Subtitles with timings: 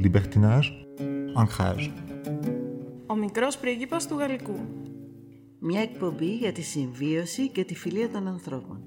[0.00, 0.70] Libertinage,
[1.34, 1.90] ancrage.
[3.06, 4.58] Ο μικρός πρίγκιπας του Γαλλικού.
[5.58, 8.82] Μια εκπομπή για τη συμβίωση και τη φιλία των ανθρώπων.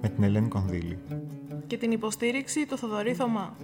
[0.00, 0.98] Με την Ελένη Κονδύλη.
[1.66, 3.56] Και την υποστήριξη του Θοδωρή Θωμά.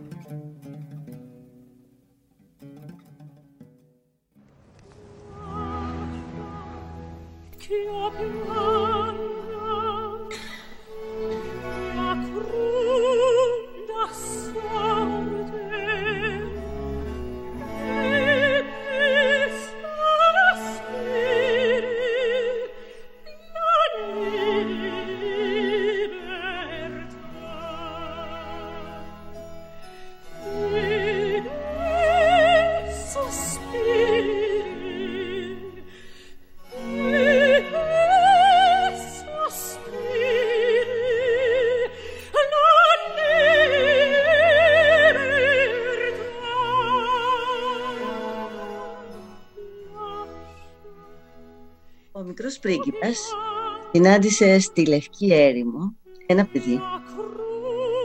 [54.02, 55.94] Συνάντησε στη Λευκή Έρημο
[56.26, 56.80] ένα παιδί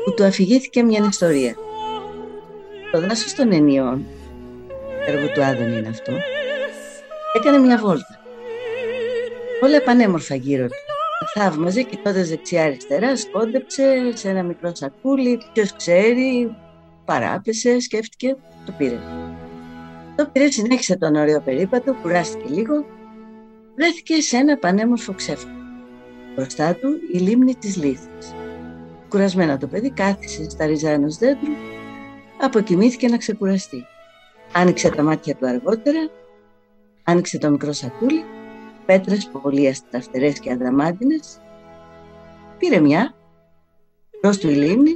[0.05, 1.55] που του αφηγήθηκε μια ιστορία.
[2.91, 4.05] Το δάσος των ενιών,
[5.05, 6.13] έργο του Άδων είναι αυτό,
[7.35, 8.19] έκανε μια βόλτα.
[9.63, 10.73] Όλα πανέμορφα γύρω του.
[11.33, 15.39] Θαύμαζε κοιτώντα δεξιά-αριστερά, σκόντεψε σε ένα μικρό σακούλι.
[15.53, 16.55] Ποιος ξέρει,
[17.05, 18.35] παράπεσε, σκέφτηκε,
[18.65, 18.99] το πήρε.
[20.15, 22.85] Το πήρε, συνέχισε τον ωραίο περίπατο, κουράστηκε λίγο
[23.75, 25.47] βρέθηκε σε ένα πανέμορφο ξέφο.
[26.35, 28.33] Μπροστά του η λίμνη της λίθης.
[29.09, 31.51] Κουρασμένο το παιδί κάθισε στα ριζά ενός δέντρου,
[32.41, 33.85] αποκοιμήθηκε να ξεκουραστεί.
[34.53, 36.09] Άνοιξε τα μάτια του αργότερα,
[37.03, 38.23] άνοιξε το μικρό σακούλι,
[38.85, 41.39] πέτρες πολύ αστραφτερές και αδραμάτινες,
[42.57, 43.15] πήρε μια,
[44.21, 44.95] προς του η λίμνη,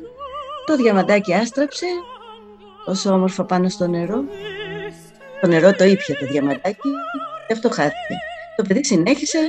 [0.66, 1.88] το διαμαντάκι άστραψε,
[2.86, 4.24] όσο όμορφα πάνω στο νερό.
[5.42, 6.90] Το νερό το ήπια το διαμαντάκι
[7.48, 8.16] και αυτό χάθηκε.
[8.56, 9.40] Το παιδί συνέχισε,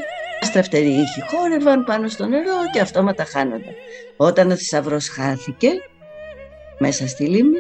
[0.43, 3.75] αστραφτεροί ήχοι χόρευαν πάνω στο νερό και αυτόματα χάνονταν.
[4.17, 5.71] Όταν ο θησαυρός χάθηκε
[6.79, 7.59] μέσα στη λίμνη,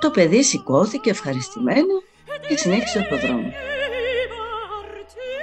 [0.00, 2.02] το παιδί σηκώθηκε ευχαριστημένο
[2.48, 3.52] και συνέχισε το δρόμο.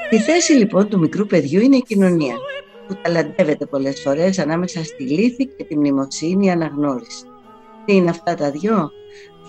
[0.09, 2.35] Η θέση λοιπόν του μικρού παιδιού είναι η κοινωνία,
[2.87, 7.25] που ταλαντεύεται πολλές φορές ανάμεσα στη λύθη και τη μνημοσύνη αναγνώριση.
[7.85, 8.91] Τι είναι αυτά τα δυο,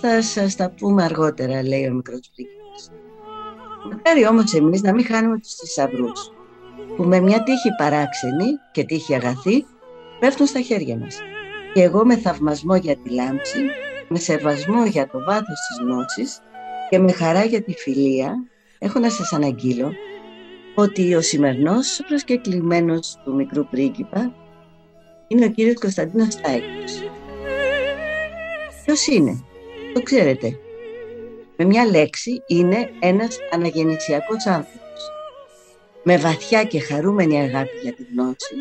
[0.01, 2.91] θα σας τα πούμε αργότερα, λέει ο μικρός πρίγκιπας.
[3.91, 6.33] Μακάρι όμως εμείς να μην χάνουμε τους θησαυρούς
[7.01, 9.67] που με μια τύχη παράξενη και τύχη αγαθή
[10.19, 11.19] πέφτουν στα χέρια μας.
[11.75, 13.59] Και εγώ με θαυμασμό για τη λάμψη,
[14.09, 16.41] με σεβασμό για το βάθος της γνώσης
[16.91, 18.35] και με χαρά για τη φιλία
[18.79, 19.93] έχω να σας αναγγείλω
[20.75, 24.35] ότι ο σημερινός προσκεκλημένος του μικρού πρίγκιπα
[25.29, 27.03] είναι ο κύριος Κωνσταντίνος Στάικος.
[28.85, 29.45] Ποιος είναι,
[29.95, 30.59] το ξέρετε,
[31.57, 34.90] με μια λέξη είναι ένας αναγεννησιακός άνθρωπος
[36.03, 38.55] με βαθιά και χαρούμενη αγάπη για τη γνώση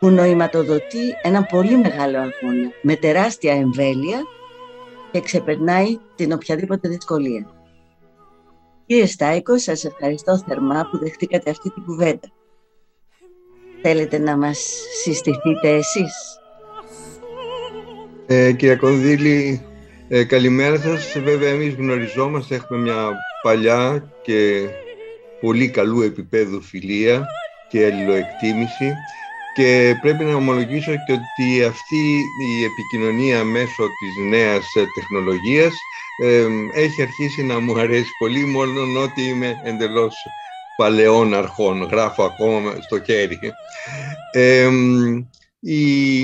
[0.00, 4.22] που νοηματοδοτεί ένα πολύ μεγάλο αγώνα με τεράστια εμβέλεια
[5.10, 7.46] και ξεπερνάει την οποιαδήποτε δυσκολία.
[8.86, 12.28] Κύριε Στάικο, σας ευχαριστώ θερμά που δεχτήκατε αυτή την κουβέντα.
[13.82, 14.58] Θέλετε να μας
[15.02, 16.40] συστηθείτε εσείς;
[18.26, 19.66] Ε, κύριε Κονδύλη,
[20.08, 21.18] ε, καλημέρα σας.
[21.18, 23.10] Βέβαια, εμείς γνωριζόμαστε, έχουμε μια
[23.42, 24.68] παλιά και
[25.40, 27.26] πολύ καλού επίπεδου φιλία
[27.68, 28.92] και αλληλοεκτίμηση
[29.54, 35.72] και πρέπει να ομολογήσω και ότι αυτή η επικοινωνία μέσω της νέας τεχνολογίας
[36.22, 40.14] ε, έχει αρχίσει να μου αρέσει πολύ, μόνο ότι είμαι εντελώς
[40.76, 43.38] παλαιών αρχών, γράφω ακόμα στο χέρι.
[44.32, 44.68] Ε,
[45.60, 46.22] η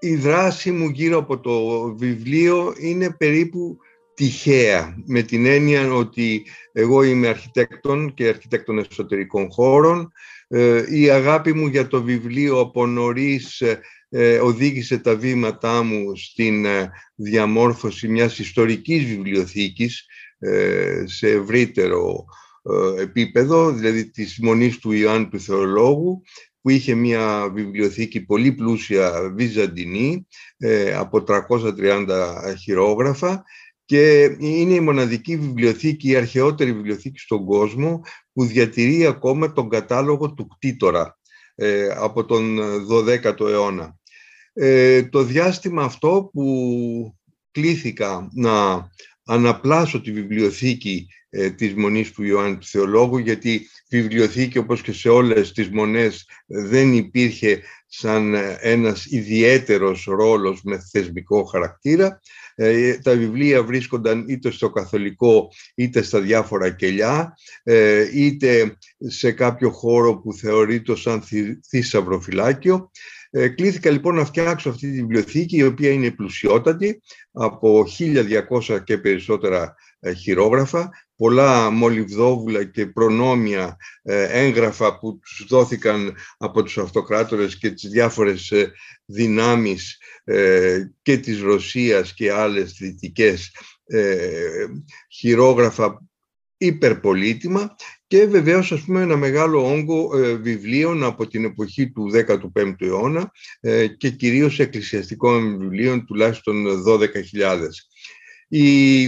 [0.00, 3.78] η δράση μου γύρω από το βιβλίο είναι περίπου
[4.18, 10.12] τυχαία, με την έννοια ότι εγώ είμαι αρχιτέκτον και αρχιτέκτον εσωτερικών χώρων.
[10.48, 13.62] Ε, η αγάπη μου για το βιβλίο από νωρίς
[14.08, 20.06] ε, οδήγησε τα βήματά μου στην ε, διαμόρφωση μιας ιστορικής βιβλιοθήκης
[21.04, 22.24] σε ευρύτερο
[22.98, 26.22] επίπεδο, δηλαδή της Μονής του Ιωάννου του Θεολόγου,
[26.60, 30.26] που είχε μια βιβλιοθήκη πολύ πλούσια βυζαντινή
[30.56, 32.06] ε, από 330
[32.62, 33.44] χειρόγραφα
[33.88, 38.00] και είναι η μοναδική βιβλιοθήκη, η αρχαιότερη βιβλιοθήκη στον κόσμο
[38.32, 41.18] που διατηρεί ακόμα τον κατάλογο του κτήτορα
[41.54, 42.58] ε, από τον
[42.90, 43.98] 12ο αιώνα.
[44.52, 47.16] Ε, το διάστημα αυτό που
[47.50, 48.88] κλήθηκα να
[49.24, 55.08] αναπλάσω τη βιβλιοθήκη ε, της Μονής του Ιωάννη του Θεολόγου γιατί βιβλιοθήκη όπως και σε
[55.08, 62.20] όλες τις μονές δεν υπήρχε σαν ένας ιδιαίτερος ρόλος με θεσμικό χαρακτήρα.
[62.54, 69.70] Ε, τα βιβλία βρίσκονταν είτε στο καθολικό είτε στα διάφορα κελιά, ε, είτε σε κάποιο
[69.70, 71.22] χώρο που θεωρείται σαν
[71.68, 72.90] θησαυρο φυλάκιο.
[73.30, 77.02] Ε, κλήθηκα λοιπόν να φτιάξω αυτή τη βιβλιοθήκη η οποία είναι πλουσιότατη
[77.32, 77.84] από
[78.68, 79.74] 1200 και περισσότερα ε,
[80.16, 87.90] χειρόγραφα, πολλά μολυβδόβουλα και προνόμια ε, έγγραφα που τους δόθηκαν από τους αυτοκράτορες και τις
[87.90, 88.52] διάφορες
[89.04, 89.98] δυνάμεις
[91.02, 93.50] και της Ρωσίας και άλλες δυτικές
[95.08, 96.08] χειρόγραφα
[96.58, 102.10] υπερπολίτημα και βεβαίως ας πούμε ένα μεγάλο όγκο ε, βιβλίων από την εποχή του
[102.54, 103.30] 15ου αιώνα
[103.60, 107.08] ε, και κυρίως εκκλησιαστικών βιβλίων τουλάχιστον 12.000.
[108.48, 109.04] Η,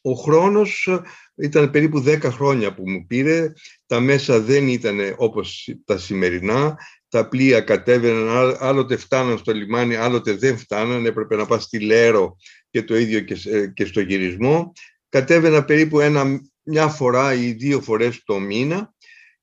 [0.00, 0.88] ο χρόνος
[1.34, 3.52] ήταν περίπου 10 χρόνια που μου πήρε,
[3.86, 6.76] τα μέσα δεν ήταν όπως τα σημερινά,
[7.08, 12.36] τα πλοία κατέβαιναν, άλλοτε φτάναν στο λιμάνι, άλλοτε δεν φτάναν, έπρεπε να πας στη Λέρο
[12.70, 14.72] και το ίδιο και, ε, και στο γυρισμό.
[15.08, 18.94] Κατέβαινα περίπου ένα μια φορά ή δύο φορές το μήνα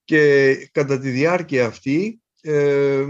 [0.03, 3.05] και κατά τη διάρκεια αυτή ε,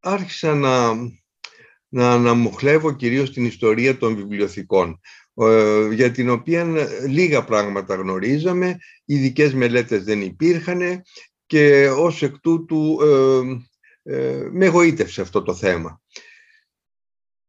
[0.00, 0.94] άρχισα να,
[1.88, 4.90] να αναμοχλεύω κυρίως την ιστορία των βιβλιοθηκών.
[4.90, 5.27] ε,
[5.92, 6.66] για την οποία
[7.06, 11.02] λίγα πράγματα γνωρίζαμε, ειδικές μελέτες δεν υπήρχαν
[11.46, 13.40] και ως εκ τούτου ε,
[14.14, 16.00] ε, με εγωίτευσε αυτό το θέμα.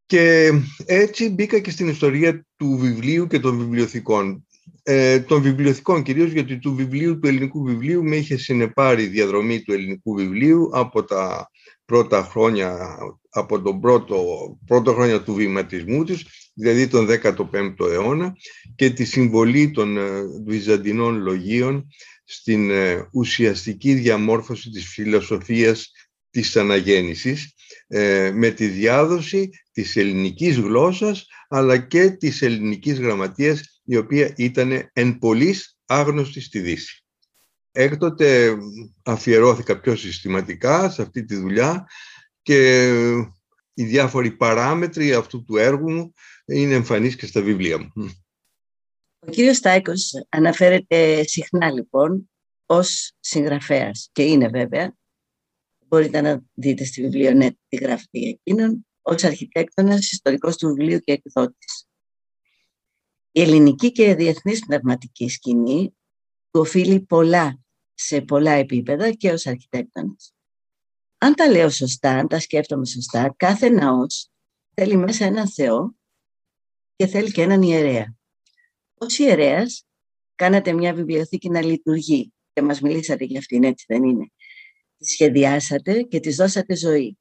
[0.06, 0.52] Και
[0.84, 4.44] έτσι μπήκα και στην ιστορία του βιβλίου και των βιβλιοθηκών
[4.82, 9.62] ε, των βιβλιοθηκών κυρίως γιατί του βιβλίου του ελληνικού βιβλίου με είχε συνεπάρει η διαδρομή
[9.62, 11.50] του ελληνικού βιβλίου από τα
[11.84, 12.98] πρώτα χρόνια
[13.30, 14.24] από τον πρώτο,
[14.66, 18.32] πρώτο χρόνια του βηματισμού της, δηλαδή τον 15ο αιώνα
[18.74, 21.86] και τη συμβολή των ε, βυζαντινών λογίων
[22.24, 25.92] στην ε, ουσιαστική διαμόρφωση της φιλοσοφίας
[26.30, 27.54] της αναγέννησης
[27.86, 34.90] ε, με τη διάδοση της ελληνικής γλώσσας αλλά και της ελληνικής γραμματείας η οποία ήταν
[34.92, 37.04] εν πολλής άγνωστη στη Δύση.
[37.72, 38.56] Έκτοτε
[39.04, 41.86] αφιερώθηκα πιο συστηματικά σε αυτή τη δουλειά
[42.42, 42.90] και
[43.80, 46.12] οι διάφοροι παράμετροι αυτού του έργου μου
[46.44, 47.92] είναι εμφανείς και στα βιβλία μου.
[49.18, 52.30] Ο κύριος Στάικος αναφέρεται συχνά λοιπόν
[52.66, 54.96] ως συγγραφέας και είναι βέβαια.
[55.86, 61.88] Μπορείτε να δείτε στη βιβλιονέτη τη γράφει εκείνον ως αρχιτέκτονας, ιστορικός του βιβλίου και εκδότης.
[63.32, 65.96] Η ελληνική και διεθνής πνευματική σκηνή
[66.50, 67.60] του οφείλει πολλά
[67.94, 70.34] σε πολλά επίπεδα και ως αρχιτέκτονας.
[71.22, 74.30] Αν τα λέω σωστά, αν τα σκέφτομαι σωστά, κάθε ναός
[74.74, 75.94] θέλει μέσα έναν Θεό
[76.96, 78.14] και θέλει και έναν ιερέα.
[78.94, 79.86] Ως ιερέας
[80.34, 84.30] κάνατε μια βιβλιοθήκη να λειτουργεί και μας μιλήσατε για αυτήν, έτσι δεν είναι.
[84.96, 87.18] Τη σχεδιάσατε και της δώσατε ζωή.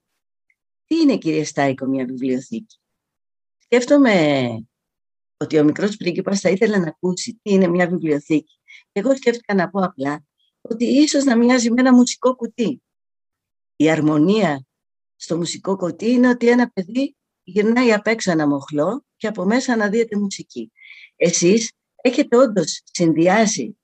[0.86, 2.80] Τι είναι κύριε Στάικο μια βιβλιοθήκη;
[3.58, 4.46] Σκέφτομαι
[5.38, 8.60] ότι ο μικρός πρίγκιπας θα ήθελε να ακούσει τι είναι μια βιβλιοθήκη.
[8.92, 10.26] Εγώ σκέφτηκα να πω απλά
[10.62, 12.82] ότι ίσως να μοιάζει με ένα μουσικό κουτί.
[13.82, 14.66] Η αρμονία
[15.16, 19.74] στο μουσικό κουτί είναι ότι ένα παιδί γυρνάει απ' έξω ένα μοχλό και από μέσα
[19.74, 20.72] αναδύεται μουσική.
[21.16, 23.78] Εσείς έχετε όντως συνδυάσει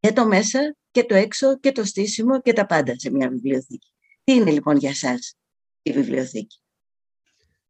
[0.00, 3.92] και το μέσα και το έξω και το στήσιμο και τα πάντα σε μια βιβλιοθήκη.
[4.24, 5.36] Τι είναι λοιπόν για σας
[5.82, 6.58] η βιβλιοθήκη;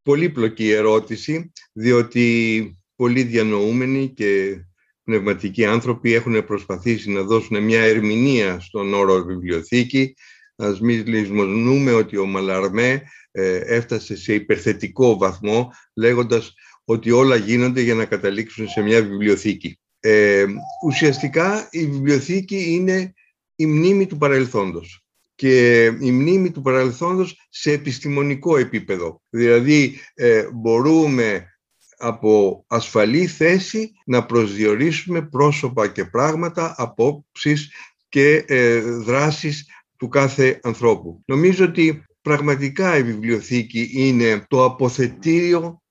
[0.03, 4.57] Πολύπλοκη ερώτηση, διότι πολλοί διανοούμενοι και
[5.05, 10.15] πνευματικοί άνθρωποι έχουν προσπαθήσει να δώσουν μια ερμηνεία στον όρο βιβλιοθήκη.
[10.57, 17.81] Ας μην λησμονούμε ότι ο Μαλαρμέ ε, έφτασε σε υπερθετικό βαθμό λέγοντας ότι όλα γίνονται
[17.81, 19.79] για να καταλήξουν σε μια βιβλιοθήκη.
[20.01, 20.45] Ε,
[20.85, 23.15] ουσιαστικά η βιβλιοθήκη είναι
[23.57, 29.23] η μνήμη του παρελθόντος και η μνήμη του παρελθόντος σε επιστημονικό επίπεδο.
[29.31, 31.49] Δηλαδή ε, μπορούμε
[31.97, 37.73] από ασφαλή θέση να προσδιορίσουμε πρόσωπα και πράγματα, απόψεις
[38.09, 39.67] και ε, δράσεις
[40.05, 41.23] του κάθε ανθρώπου.
[41.27, 45.83] Νομίζω ότι πραγματικά η βιβλιοθήκη είναι το αποθετήριο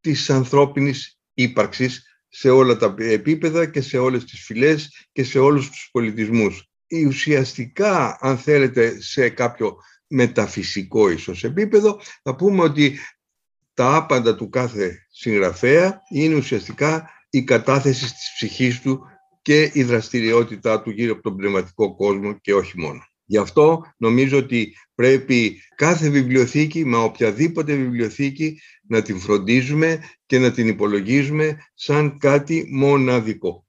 [0.00, 5.70] της ανθρώπινης ύπαρξης σε όλα τα επίπεδα και σε όλες τις φυλές και σε όλους
[5.70, 6.68] τους πολιτισμούς.
[6.86, 12.98] Η ουσιαστικά, αν θέλετε, σε κάποιο μεταφυσικό ίσως επίπεδο, θα πούμε ότι
[13.74, 19.00] τα άπαντα του κάθε συγγραφέα είναι ουσιαστικά η κατάθεση της ψυχής του
[19.42, 23.07] και η δραστηριότητά του γύρω από τον πνευματικό κόσμο και όχι μόνο.
[23.30, 30.50] Γι' αυτό νομίζω ότι πρέπει κάθε βιβλιοθήκη, μα οποιαδήποτε βιβλιοθήκη, να την φροντίζουμε και να
[30.50, 33.66] την υπολογίζουμε σαν κάτι μοναδικό.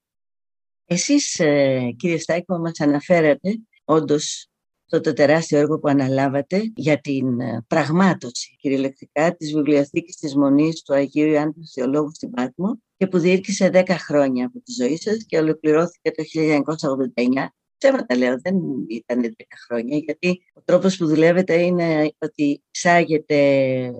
[0.85, 4.49] Εσείς, ε, κύριε Στάικο, μας αναφέρατε όντως
[4.91, 10.81] αυτό το τεράστιο έργο που αναλάβατε για την ε, πραγμάτωση κυριολεκτικά της βιβλιοθήκης της Μονής
[10.81, 14.97] του Αγίου Ιωάννου του Θεολόγου στην Πάτμο και που διήρκησε 10 χρόνια από τη ζωή
[14.97, 17.47] σας και ολοκληρώθηκε το 1989
[17.79, 18.55] Ψέματα λέω, δεν
[18.87, 23.91] ήταν 10 χρόνια, γιατί ο τρόπος που δουλεύετε είναι ότι εισάγεται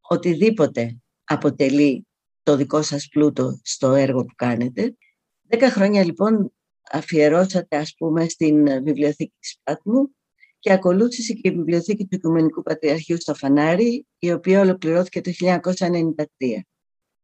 [0.00, 2.06] οτιδήποτε αποτελεί
[2.42, 4.96] το δικό σας πλούτο στο έργο που κάνετε.
[5.42, 6.52] Δέκα χρόνια λοιπόν
[6.90, 10.14] αφιερώσατε ας πούμε στην βιβλιοθήκη της Πάτμου
[10.58, 16.24] και ακολούθησε και η βιβλιοθήκη του Οικουμενικού Πατριαρχείου στο Φανάρι, η οποία ολοκληρώθηκε το 1993.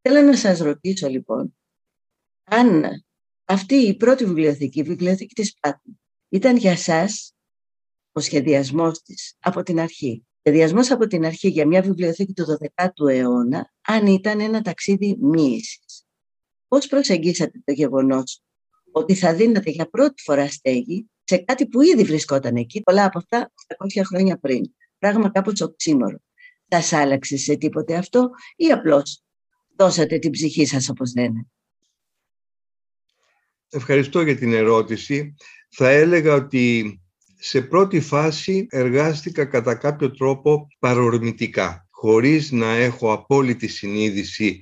[0.03, 1.57] Θέλω να σας ρωτήσω λοιπόν,
[2.45, 2.85] αν
[3.47, 7.35] αυτή η πρώτη βιβλιοθήκη, η βιβλιοθήκη της Πάτμου, ήταν για σας
[8.13, 10.27] ο σχεδιασμός της από την αρχή.
[10.39, 16.05] Σχεδιασμός από την αρχή για μια βιβλιοθήκη του 12ου αιώνα, αν ήταν ένα ταξίδι μοίησης.
[16.69, 18.43] Πώς προσεγγίσατε το γεγονός
[18.93, 23.19] ότι θα δίνατε για πρώτη φορά στέγη σε κάτι που ήδη βρισκόταν εκεί, πολλά από
[23.19, 23.53] αυτά
[23.99, 24.65] 800 χρόνια πριν.
[24.99, 26.19] Πράγμα κάπως οξύμορο.
[26.69, 29.23] Θα άλλαξε σε τίποτε αυτό ή απλώς
[29.77, 31.47] δώσατε την ψυχή σας όπως λένε;
[33.71, 35.35] Ευχαριστώ για την ερώτηση.
[35.71, 37.01] Θα έλεγα ότι
[37.39, 44.61] σε πρώτη φάση εργάστηκα κατά κάποιο τρόπο παρορμητικά, χωρίς να έχω απόλυτη συνείδηση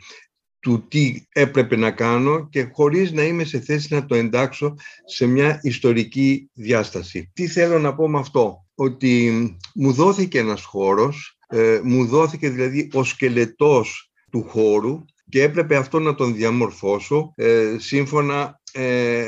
[0.60, 5.26] του τι έπρεπε να κάνω και χωρίς να είμαι σε θέση να το εντάξω σε
[5.26, 7.30] μια ιστορική διάσταση.
[7.34, 9.32] Τι θέλω να πω με αυτό, ότι
[9.74, 15.98] μου δόθηκε ένας χώρος, ε, μου δόθηκε δηλαδή ο σκελετός του χώρου και έπρεπε αυτό
[15.98, 19.24] να τον διαμορφώσω ε, σύμφωνα ε,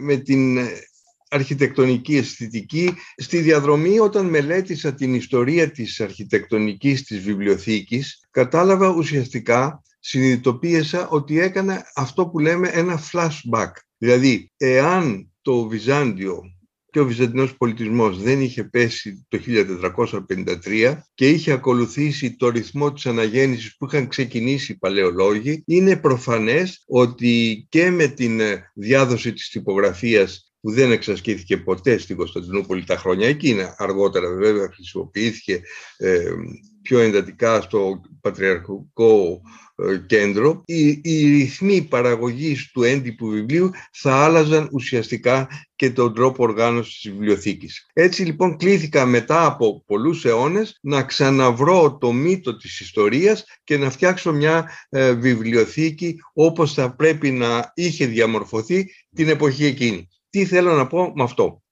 [0.00, 0.58] με την
[1.30, 2.94] αρχιτεκτονική αισθητική.
[3.16, 11.84] Στη διαδρομή όταν μελέτησα την ιστορία της αρχιτεκτονικής της βιβλιοθήκης κατάλαβα ουσιαστικά, συνειδητοποίησα ότι έκανα
[11.94, 13.70] αυτό που λέμε ένα flashback.
[13.98, 16.42] Δηλαδή, εάν το Βυζάντιο
[16.96, 19.38] και ο Βυζαντινός πολιτισμός δεν είχε πέσει το
[20.28, 26.82] 1453 και είχε ακολουθήσει το ρυθμό της αναγέννησης που είχαν ξεκινήσει οι παλαιολόγοι, είναι προφανές
[26.86, 28.40] ότι και με την
[28.74, 33.74] διάδοση της τυπογραφίας που δεν εξασκήθηκε ποτέ στην Κωνσταντινούπολη τα χρόνια εκείνα.
[33.78, 35.60] Αργότερα βέβαια χρησιμοποιήθηκε
[35.96, 36.30] ε,
[36.82, 39.40] πιο εντατικά στο πατριαρχικό
[39.76, 40.62] ε, κέντρο.
[40.64, 47.10] Οι, οι ρυθμοί παραγωγής του έντυπου βιβλίου θα άλλαζαν ουσιαστικά και τον τρόπο οργάνωσης της
[47.10, 47.86] βιβλιοθήκης.
[47.92, 53.90] Έτσι λοιπόν κλήθηκα μετά από πολλούς αιώνες να ξαναβρω το μύτο της ιστορίας και να
[53.90, 60.08] φτιάξω μια ε, βιβλιοθήκη όπως θα πρέπει να είχε διαμορφωθεί την εποχή εκείνη.
[60.30, 61.62] Τι θέλω να πω με αυτό.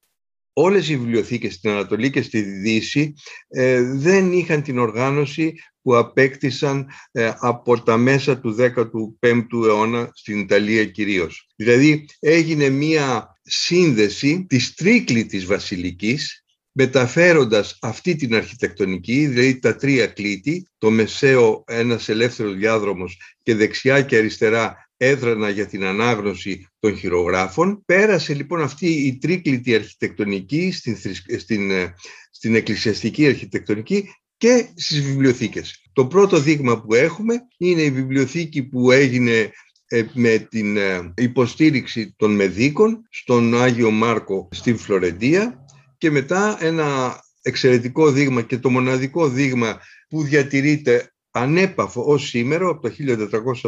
[0.53, 3.15] Όλες οι βιβλιοθήκες στην Ανατολή και στη Δύση
[3.49, 10.39] ε, δεν είχαν την οργάνωση που απέκτησαν ε, από τα μέσα του 15ου αιώνα στην
[10.39, 11.49] Ιταλία κυρίως.
[11.57, 16.45] Δηλαδή έγινε μία σύνδεση της τρίκλητης βασιλικής
[16.77, 24.03] μεταφέροντας αυτή την αρχιτεκτονική, δηλαδή τα τρία κλίτη, το μεσαίο ένας ελεύθερος διάδρομος και δεξιά
[24.03, 27.83] και αριστερά έδρανα για την ανάγνωση των χειρογράφων.
[27.85, 30.97] Πέρασε λοιπόν αυτή η τρίκλητη αρχιτεκτονική στην,
[31.39, 31.95] στην, ε,
[32.31, 35.89] στην εκκλησιαστική αρχιτεκτονική και στις βιβλιοθήκες.
[35.93, 39.51] Το πρώτο δείγμα που έχουμε είναι η βιβλιοθήκη που έγινε
[39.87, 45.65] ε, με την ε, υποστήριξη των Μεδίκων στον Άγιο Μάρκο στην Φλωρεντία
[45.99, 52.89] και μετά ένα εξαιρετικό δείγμα και το μοναδικό δείγμα που διατηρείται ανέπαφο ως σήμερα από
[52.89, 52.95] το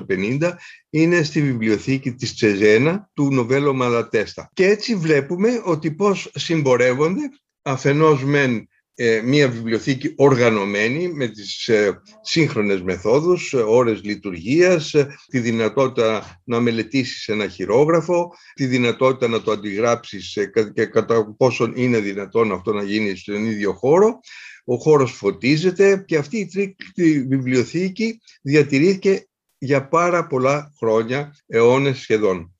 [0.09, 0.53] 1450
[0.91, 4.51] είναι στη βιβλιοθήκη της Τσεζένα του Νοβέλο Μαλατέστα.
[4.53, 7.21] Και έτσι βλέπουμε ότι πώς συμπορεύονται
[7.63, 8.69] αφενός μεν
[8.99, 14.95] ε, μια βιβλιοθήκη οργανωμένη με τις ε, σύγχρονες μεθόδους, ε, ώρες λειτουργίας,
[15.27, 20.39] τη δυνατότητα να μελετήσεις ένα χειρόγραφο, τη δυνατότητα να το αντιγράψεις
[20.75, 24.21] και κατά πόσον είναι δυνατόν αυτό να γίνει στον ίδιο χώρο
[24.69, 29.27] ο χώρος φωτίζεται και αυτή η τρίτη βιβλιοθήκη διατηρήθηκε
[29.59, 32.51] για πάρα πολλά χρόνια, αιώνες σχεδόν.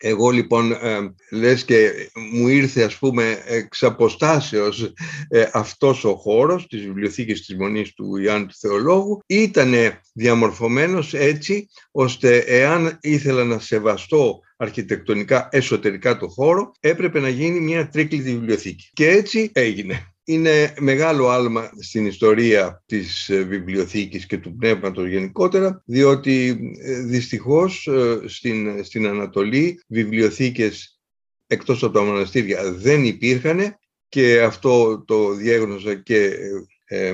[0.00, 4.92] Εγώ λοιπόν ε, λες και μου ήρθε ας πούμε εξ αποστάσεως
[5.28, 9.74] ε, αυτός ο χώρος της βιβλιοθήκης της Μονής του Ιάννου του Θεολόγου ήταν
[10.14, 17.88] διαμορφωμένος έτσι ώστε εάν ήθελα να σεβαστώ αρχιτεκτονικά εσωτερικά το χώρο έπρεπε να γίνει μια
[17.88, 24.56] τρίκλητη βιβλιοθήκη και έτσι έγινε είναι μεγάλο άλμα στην ιστορία της ε, βιβλιοθήκης και του
[24.56, 31.00] πνεύματος γενικότερα, διότι ε, δυστυχώς ε, στην, στην Ανατολή βιβλιοθήκες
[31.46, 36.36] εκτός από τα μοναστήρια δεν υπήρχαν και αυτό το διέγνωσα και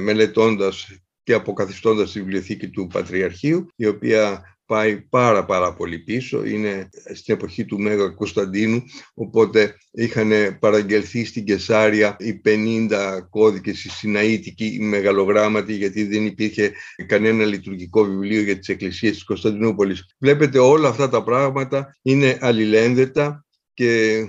[0.01, 0.87] μελετώντας
[1.23, 6.45] και αποκαθιστώντας τη βιβλιοθήκη του Πατριαρχείου, η οποία πάει πάρα πάρα πολύ πίσω.
[6.45, 8.83] Είναι στην εποχή του Μέγα Κωνσταντίνου,
[9.15, 16.73] οπότε είχαν παραγγελθεί στην Κεσάρια οι 50 κώδικες, οι Συναΐτικοι, οι μεγαλογράμματοι, γιατί δεν υπήρχε
[17.07, 20.15] κανένα λειτουργικό βιβλίο για τις εκκλησίες της Κωνσταντινούπολης.
[20.19, 23.45] Βλέπετε όλα αυτά τα πράγματα είναι αλληλένδετα
[23.75, 24.23] και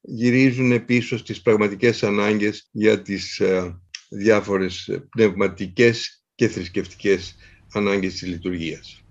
[0.00, 7.36] γυρίζουν πίσω στις πραγματικές ανάγκες για τις ε, διάφορες πνευματικές και θρησκευτικές
[7.72, 9.05] ανάγκες της λειτουργίας.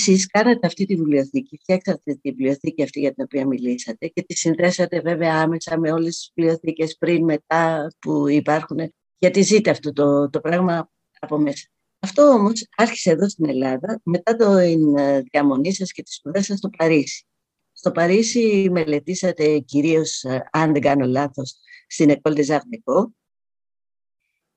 [0.00, 4.36] Εσείς κάνατε αυτή τη βιβλιοθήκη, φτιάξατε τη βιβλιοθήκη αυτή για την οποία μιλήσατε και τη
[4.36, 10.30] συνδέσατε βέβαια άμεσα με όλες τις βιβλιοθήκες πριν, μετά που υπάρχουν, γιατί ζείτε αυτό το,
[10.30, 11.68] το πράγμα από μέσα.
[11.98, 16.58] Αυτό όμως άρχισε εδώ στην Ελλάδα μετά το ε, διαμονή σας και τη σπουδές σας
[16.58, 17.26] στο Παρίσι.
[17.72, 23.04] Στο Παρίσι μελετήσατε κυρίως, ε, αν δεν κάνω λάθος, στην École des Arts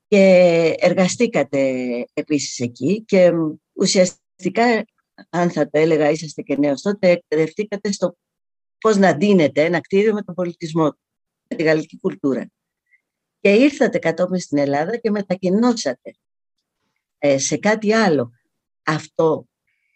[0.07, 1.59] και εργαστήκατε
[2.13, 3.31] επίσης εκεί και
[3.73, 4.85] ουσιαστικά
[5.29, 8.17] αν θα το έλεγα είσαστε και νέος τότε, εκπαιδευτήκατε στο
[8.77, 10.99] πώς να δίνετε ένα κτίριο με τον πολιτισμό του,
[11.49, 12.51] με τη γαλλική κουλτούρα.
[13.39, 16.15] Και ήρθατε κατόπιν στην Ελλάδα και μετακινώσατε
[17.17, 18.31] ε, σε κάτι άλλο
[18.83, 19.47] αυτό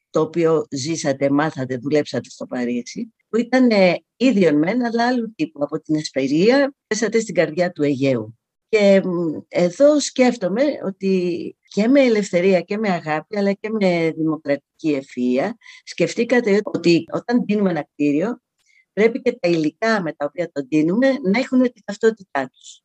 [0.10, 5.64] το οποίο ζήσατε, μάθατε, δουλέψατε στο Παρίσι, που ήταν ε, ίδιον μεν, αλλά άλλου τύπου.
[5.64, 8.40] Από την Εσπερία πέσατε στην καρδιά του Αιγαίου.
[8.70, 9.02] Και
[9.48, 15.50] εδώ σκέφτομαι ότι και με ελευθερία και με αγάπη, αλλά και με δημοκρατική ευφυΐα,
[15.84, 18.42] σκεφτήκατε ότι όταν δίνουμε ένα κτίριο,
[18.94, 22.82] πρέπει και τα υλικά με τα οποία το δίνουμε να έχουν τη ταυτότητά τους.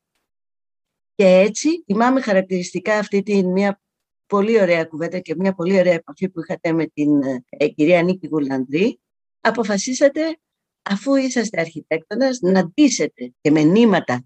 [1.14, 3.80] Και έτσι θυμάμαι χαρακτηριστικά αυτή τη μια
[4.26, 8.26] πολύ ωραία κουβέντα και μια πολύ ωραία επαφή που είχατε με την ε, κυρία Νίκη
[8.26, 9.00] Γουλανδρή,
[9.40, 10.38] αποφασίσατε
[10.82, 14.24] αφού είσαστε αρχιτέκτονας να ντύσετε και με νήματα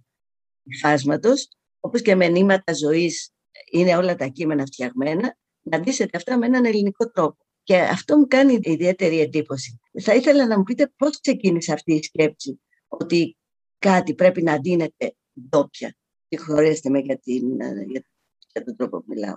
[0.80, 1.48] φάσματος,
[1.80, 3.30] όπως και με νήματα ζωής
[3.70, 7.36] είναι όλα τα κείμενα φτιαγμένα, να ντύσετε αυτά με έναν ελληνικό τρόπο.
[7.62, 9.80] Και αυτό μου κάνει ιδιαίτερη εντύπωση.
[10.02, 13.36] Θα ήθελα να μου πείτε πώς ξεκίνησε αυτή η σκέψη ότι
[13.78, 15.14] κάτι πρέπει να δίνεται
[15.48, 15.96] ντόπια.
[16.28, 18.04] Συγχωρέστε με για, την, για,
[18.52, 19.36] για τον τρόπο που μιλάω.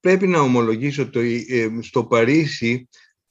[0.00, 2.88] Πρέπει να ομολογήσω ότι ε, στο Παρίσι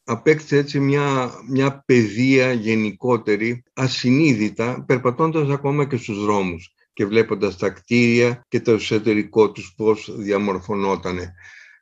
[0.10, 7.70] απέκτησε έτσι μια, μια παιδεία γενικότερη, ασυνείδητα, περπατώντας ακόμα και στους δρόμους και βλέποντας τα
[7.70, 11.34] κτίρια και το εσωτερικό τους πώς διαμορφωνότανε.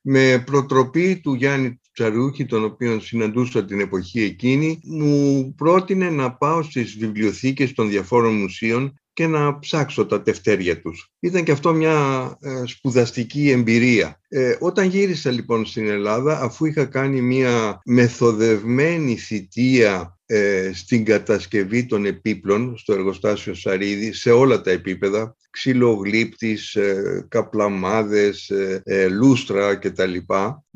[0.02, 6.62] Με προτροπή του Γιάννη Τσαρούχη, τον οποίο συναντούσα την εποχή εκείνη, μου πρότεινε να πάω
[6.64, 11.12] στις βιβλιοθήκες των διαφόρων μουσείων και να ψάξω τα τευτέρια τους.
[11.20, 14.20] Ήταν και αυτό μια ε, σπουδαστική εμπειρία.
[14.28, 21.86] Ε, όταν γύρισα λοιπόν στην Ελλάδα, αφού είχα κάνει μια μεθοδευμένη θητεία ε, στην κατασκευή
[21.86, 28.50] των επίπλων στο εργοστάσιο Σαρίδη σε όλα τα επίπεδα, ξυλογλύπτης, ε, καπλαμάδες,
[28.84, 30.18] ε, λούστρα κτλ.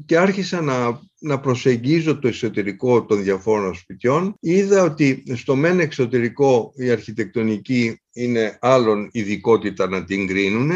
[0.06, 4.36] Και άρχισα να, να προσεγγίζω το εσωτερικό των διαφόρων σπιτιών.
[4.40, 10.72] Είδα ότι στο μεν εξωτερικό η αρχιτεκτονική είναι άλλον ειδικότητα να την κρίνουν,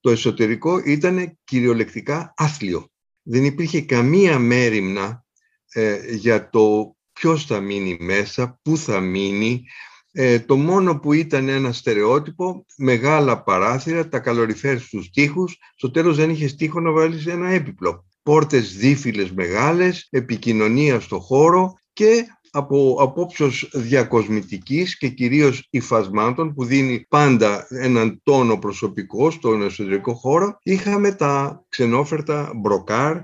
[0.00, 2.88] το εσωτερικό ήταν κυριολεκτικά άθλιο.
[3.22, 5.24] Δεν υπήρχε καμία μέρημνα
[6.10, 9.64] για το ποιος θα μείνει μέσα, πού θα μείνει.
[10.12, 16.16] Ε, το μόνο που ήταν ένα στερεότυπο, μεγάλα παράθυρα, τα καλοριφέρ στους τοίχους, στο τέλος
[16.16, 18.06] δεν είχες τοίχο να βάλεις ένα έπιπλο.
[18.22, 27.06] Πόρτες δίφυλες μεγάλες, επικοινωνία στο χώρο και από απόψεως διακοσμητικής και κυρίως υφασμάτων που δίνει
[27.08, 33.16] πάντα έναν τόνο προσωπικό στον εσωτερικό χώρο, είχαμε τα ξενόφερτα μπροκάρ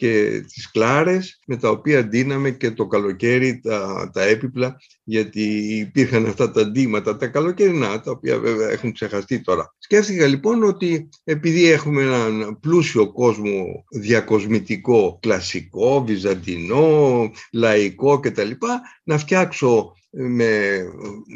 [0.00, 5.42] και τις κλάρες με τα οποία ντύναμε και το καλοκαίρι τα, τα έπιπλα γιατί
[5.78, 9.74] υπήρχαν αυτά τα ντύματα τα καλοκαιρινά τα οποία βέβαια έχουν ξεχαστεί τώρα.
[9.78, 18.50] Σκέφτηκα λοιπόν ότι επειδή έχουμε έναν πλούσιο κόσμο διακοσμητικό, κλασικό, βυζαντινό, λαϊκό κτλ
[19.04, 20.82] να φτιάξω με,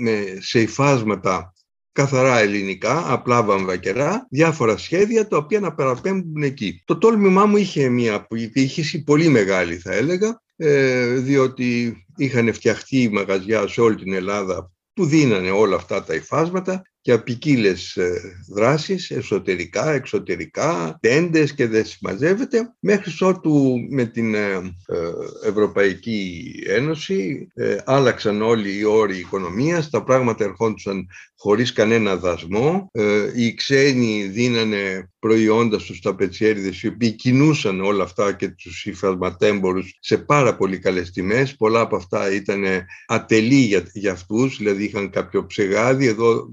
[0.01, 1.54] με, σε υφάσματα
[1.95, 6.83] καθαρά ελληνικά, απλά βαμβακερά, διάφορα σχέδια τα οποία να παραπέμπουν εκεί.
[6.85, 13.69] Το τόλμημά μου είχε μια πύχηση πολύ μεγάλη θα έλεγα, ε, διότι είχαν φτιαχτεί μαγαζιά
[13.69, 18.11] σε όλη την Ελλάδα που δίνανε όλα αυτά τα υφάσματα για ποικίλε ε,
[18.49, 24.53] δράσεις, εσωτερικά, εξωτερικά, τέντες και δεν συμμαζεύεται, μέχρι ότου με την ε,
[24.87, 27.49] ε, Ευρωπαϊκή Ένωση
[27.85, 32.91] άλλαξαν όλοι οι όροι οικονομίας, τα πράγματα ερχόντουσαν χωρίς κανένα δασμό,
[33.37, 40.19] οι ξένοι δίνανε προϊόντα στους ταπετσιέριδες οι οποίοι κινούσαν όλα αυτά και τους υφασματέμπορους σε
[40.19, 41.57] πάρα πολύ καλές τιμές.
[41.57, 42.65] Πολλά από αυτά ήταν
[43.07, 46.49] ατελή για, για αυτούς, δηλαδή είχαν κάποιο ψεγάδι, εδώ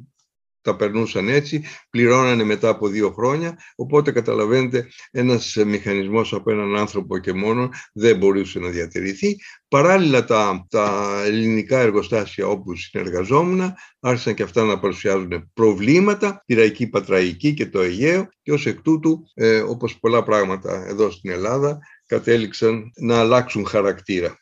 [0.62, 7.18] τα περνούσαν έτσι, πληρώνανε μετά από δύο χρόνια, οπότε καταλαβαίνετε ένας μηχανισμός από έναν άνθρωπο
[7.18, 9.38] και μόνο δεν μπορούσε να διατηρηθεί.
[9.68, 16.88] Παράλληλα τα, τα ελληνικά εργοστάσια όπου συνεργαζόμουν άρχισαν και αυτά να παρουσιάζουν προβλήματα, τη Ραϊκή
[16.88, 21.80] Πατραϊκή και το Αιγαίο και ως εκ τούτου, ε, όπως πολλά πράγματα εδώ στην Ελλάδα,
[22.06, 24.40] κατέληξαν να αλλάξουν χαρακτήρα.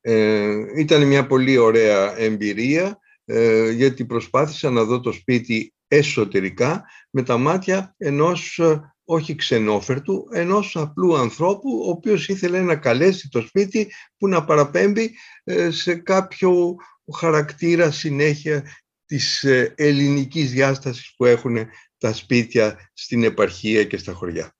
[0.00, 2.98] Ε, ήταν μια πολύ ωραία εμπειρία
[3.30, 10.28] ε, γιατί προσπάθησα να δω το σπίτι εσωτερικά με τα μάτια ενός ε, όχι ξενόφερτου,
[10.32, 15.14] ενός απλού ανθρώπου ο οποίος ήθελε να καλέσει το σπίτι που να παραπέμπει
[15.44, 16.74] ε, σε κάποιο
[17.16, 18.64] χαρακτήρα συνέχεια
[19.04, 21.66] της ελληνικής διάστασης που έχουν
[21.98, 24.57] τα σπίτια στην επαρχία και στα χωριά.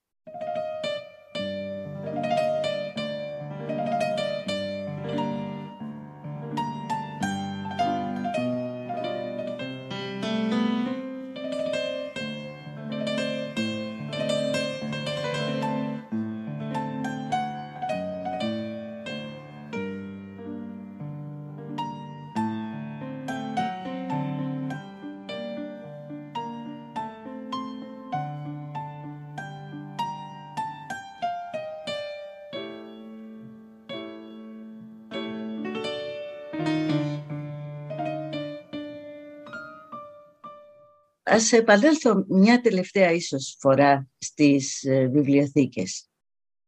[41.31, 46.09] Ας επανέλθω μια τελευταία ίσως φορά στις ε, βιβλιοθήκες.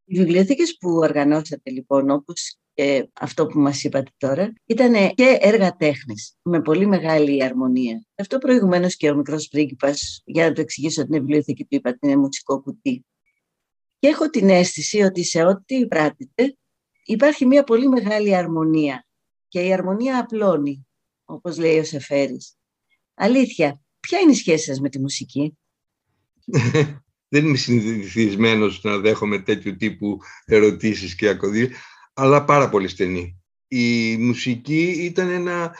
[0.05, 5.75] Οι βιβλιοθήκες που οργανώσατε λοιπόν όπως και αυτό που μας είπατε τώρα ήταν και έργα
[5.75, 8.05] τέχνης με πολύ μεγάλη αρμονία.
[8.15, 12.17] Αυτό προηγουμένως και ο μικρός πρίγκιπας για να το εξηγήσω την βιβλιοθήκη του είπατε είναι
[12.17, 13.05] μουσικό κουτί.
[13.99, 16.57] Και έχω την αίσθηση ότι σε ό,τι πράττετε
[17.03, 19.05] υπάρχει μια πολύ μεγάλη αρμονία
[19.47, 20.87] και η αρμονία απλώνει
[21.25, 22.55] όπως λέει ο Σεφέρης.
[23.13, 25.57] Αλήθεια, Ποια είναι η σχέση σας με τη μουσική;
[27.33, 31.69] Δεν είμαι συνηθισμένος να δέχομαι τέτοιου τύπου ερωτήσεις και ακοδίες,
[32.13, 33.41] αλλά πάρα πολύ στενή.
[33.67, 35.75] Η μουσική ήταν ένα,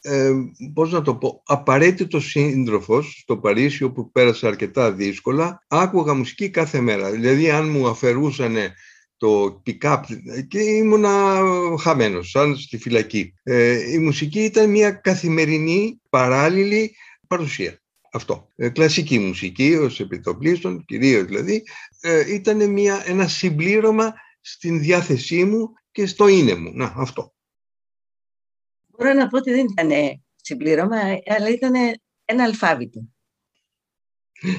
[0.00, 0.32] ε,
[0.74, 5.64] πώς να το πω, απαραίτητο σύντροφος στο Παρίσι όπου πέρασα αρκετά δύσκολα.
[5.68, 7.10] Άκουγα μουσική κάθε μέρα.
[7.10, 8.56] Δηλαδή αν μου αφαιρούσαν
[9.16, 10.00] το pick-up
[10.48, 11.40] και ήμουνα
[11.80, 13.34] χαμένος, σαν στη φυλακή.
[13.42, 16.96] Ε, η μουσική ήταν μια καθημερινή, παράλληλη
[17.36, 17.80] παρουσία.
[18.12, 18.50] Αυτό.
[18.56, 21.62] Ε, κλασική μουσική ως επιτοπλίστων, κυρίως δηλαδή,
[22.00, 26.72] ε, ήταν μια, ένα συμπλήρωμα στην διάθεσή μου και στο είναι μου.
[26.74, 27.34] Να, αυτό.
[28.86, 29.90] Μπορώ να πω ότι δεν ήταν
[30.36, 31.74] συμπλήρωμα, αλλά ήταν
[32.24, 33.08] ένα αλφάβητο.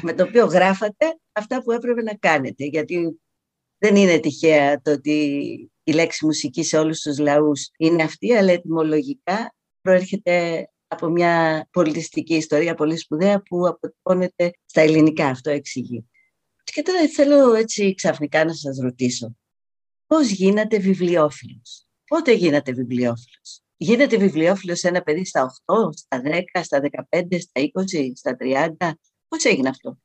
[0.01, 2.65] με το οποίο γράφατε αυτά που έπρεπε να κάνετε.
[2.65, 3.21] Γιατί
[3.77, 5.17] δεν είναι τυχαία το ότι
[5.83, 12.35] η λέξη μουσική σε όλους τους λαούς είναι αυτή, αλλά ετοιμολογικά προέρχεται από μια πολιτιστική
[12.35, 16.09] ιστορία πολύ σπουδαία που αποτυπώνεται στα ελληνικά, αυτό εξηγεί.
[16.63, 19.37] Και τώρα θέλω έτσι ξαφνικά να σας ρωτήσω,
[20.07, 26.79] πώς γίνατε βιβλιόφιλος, πότε γίνατε βιβλιόφιλος; Γίνεται βιβλιόφιλος ένα παιδί στα 8, στα 10, στα
[26.79, 28.91] 15, στα 20, στα 30.
[29.27, 29.97] Πώς έγινε αυτό;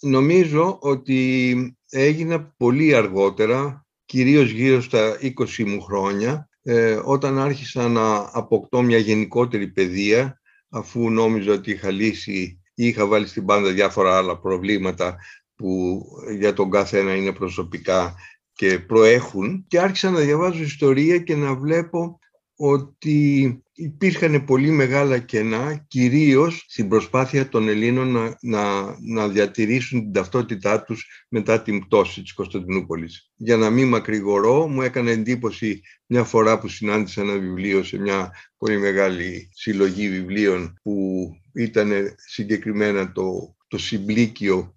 [0.00, 8.30] Νομίζω ότι έγινα πολύ αργότερα, κυρίως γύρω στα 20 μου χρόνια, ε, όταν άρχισα να
[8.32, 14.16] αποκτώ μια γενικότερη παιδεία, αφού νόμιζα ότι είχα λύσει ή είχα βάλει στην πάντα διάφορα
[14.16, 15.16] άλλα προβλήματα
[15.54, 16.02] που
[16.38, 18.14] για τον κάθε ένα είναι προσωπικά
[18.52, 22.18] και προέχουν και άρχισα να διαβάζω ιστορία και να βλέπω
[22.56, 30.12] ότι υπήρχαν πολύ μεγάλα κενά, κυρίως στην προσπάθεια των Ελλήνων να, να, να διατηρήσουν την
[30.12, 33.30] ταυτότητά τους μετά την πτώση της Κωνσταντινούπολης.
[33.36, 38.30] Για να μην μακρηγορώ, μου έκανε εντύπωση μια φορά που συνάντησα ένα βιβλίο σε μια
[38.56, 44.73] πολύ μεγάλη συλλογή βιβλίων που ήταν συγκεκριμένα το, το συμπλήκιο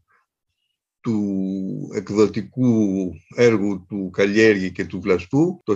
[1.08, 5.76] του εκδοτικού έργου του Καλλιέργη και του Βλαστού το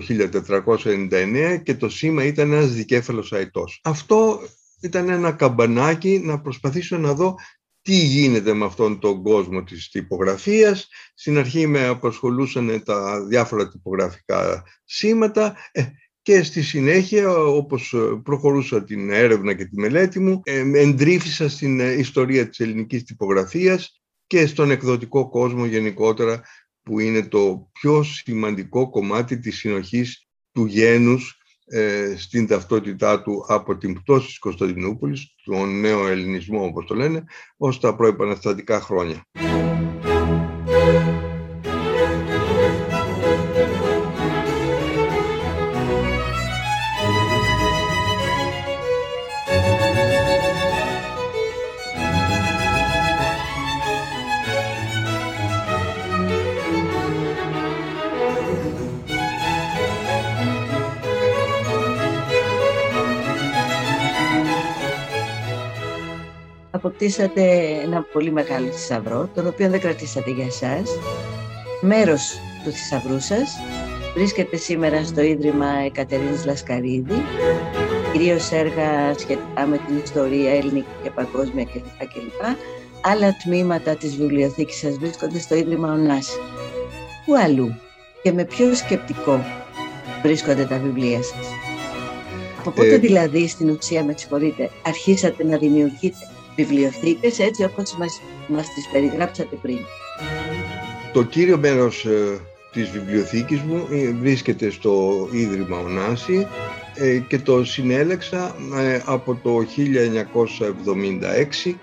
[0.65, 3.80] 1499 και το σήμα ήταν ένας δικέφαλος αετός.
[3.84, 4.39] Αυτό
[4.82, 7.36] ήταν ένα καμπανάκι να προσπαθήσω να δω
[7.82, 10.88] τι γίνεται με αυτόν τον κόσμο της τυπογραφίας.
[11.13, 15.84] Στην αρχή με απασχολούσαν τα διάφορα τυπογραφικά σήματα ε,
[16.22, 22.50] και στη συνέχεια, όπως προχωρούσα την έρευνα και τη μελέτη μου, ε, εντρίφησα στην ιστορία
[22.50, 24.01] της ελληνικής τυπογραφίας
[24.32, 26.41] και στον εκδοτικό κόσμο γενικότερα,
[26.84, 33.78] που είναι το πιο σημαντικό κομμάτι της συνοχής του γένους ε, στην ταυτότητά του από
[33.78, 37.24] την πτώση της Κωνσταντινούπολης, τον νέο ελληνισμό όπως το λένε,
[37.58, 39.26] ως τα προεπαναστατικά χρόνια.
[66.91, 67.41] Αποκτήσατε
[67.84, 70.89] ένα πολύ μεγάλο θησαυρό, τον οποίο δεν κρατήσατε για εσάς.
[71.82, 73.60] Μέρος του θησαυρού σας
[74.15, 77.21] βρίσκεται σήμερα στο Ίδρυμα Εκατερίνης Λασκαρίδη,
[78.12, 82.58] κυρίως έργα σχετικά με την ιστορία ελληνική και παγκόσμια κλπ.
[83.01, 86.39] Άλλα τμήματα της βιβλιοθήκης σας βρίσκονται στο Ίδρυμα Ωνάση.
[87.25, 87.75] Πού αλλού
[88.23, 89.45] και με ποιο σκεπτικό
[90.23, 91.47] βρίσκονται τα βιβλία σας;
[92.60, 98.22] Από πότε ε, δηλαδή στην ουσία, με συγχωρείτε, αρχίσατε να δημιουργείτε βιβλιοθήκες έτσι όπως μας,
[98.48, 99.78] μας τις περιγράψατε πριν.
[101.14, 102.40] Το κύριο μέρος ε,
[102.72, 106.48] της βιβλιοθήκης μου ε, βρίσκεται στο Ίδρυμα Ωνάση
[106.96, 108.56] ε, και το συνέλεξα
[109.06, 109.66] από το
[111.66, 111.74] 1976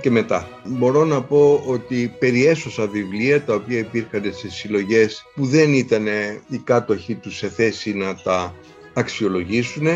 [0.00, 0.48] και μετά.
[0.64, 6.06] Μπορώ να πω ότι περιέσωσα βιβλία τα οποία υπήρχαν σε συλλογές που δεν ήταν
[6.48, 8.54] οι κάτοχοι τους σε θέση να τα
[8.94, 9.86] αξιολογήσουν,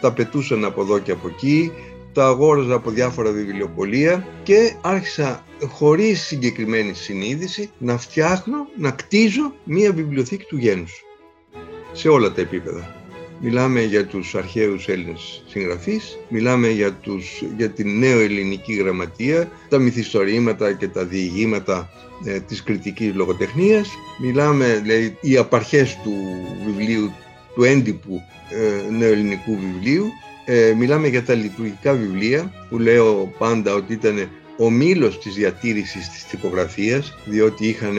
[0.00, 1.72] τα πετούσαν από εδώ και από εκεί,
[2.16, 9.92] τα αγόραζα από διάφορα βιβλιοπολία και άρχισα χωρίς συγκεκριμένη συνείδηση να φτιάχνω, να κτίζω μία
[9.92, 11.04] βιβλιοθήκη του γένους.
[11.92, 12.94] Σε όλα τα επίπεδα.
[13.40, 19.78] Μιλάμε για τους αρχαίους Έλληνες συγγραφείς, μιλάμε για, τους, για την νέο ελληνική γραμματεία, τα
[19.78, 21.90] μυθιστορήματα και τα διηγήματα
[22.24, 26.12] ε, της κριτικής λογοτεχνίας, μιλάμε δηλαδή, οι απαρχές του
[26.66, 27.10] βιβλίου,
[27.54, 30.06] του έντυπου ε, νεοελληνικού βιβλίου
[30.48, 34.28] ε, μιλάμε για τα λειτουργικά βιβλία που λέω πάντα ότι ήταν
[34.58, 37.96] ο μήλος της διατήρησης της τυπογραφίας διότι είχαν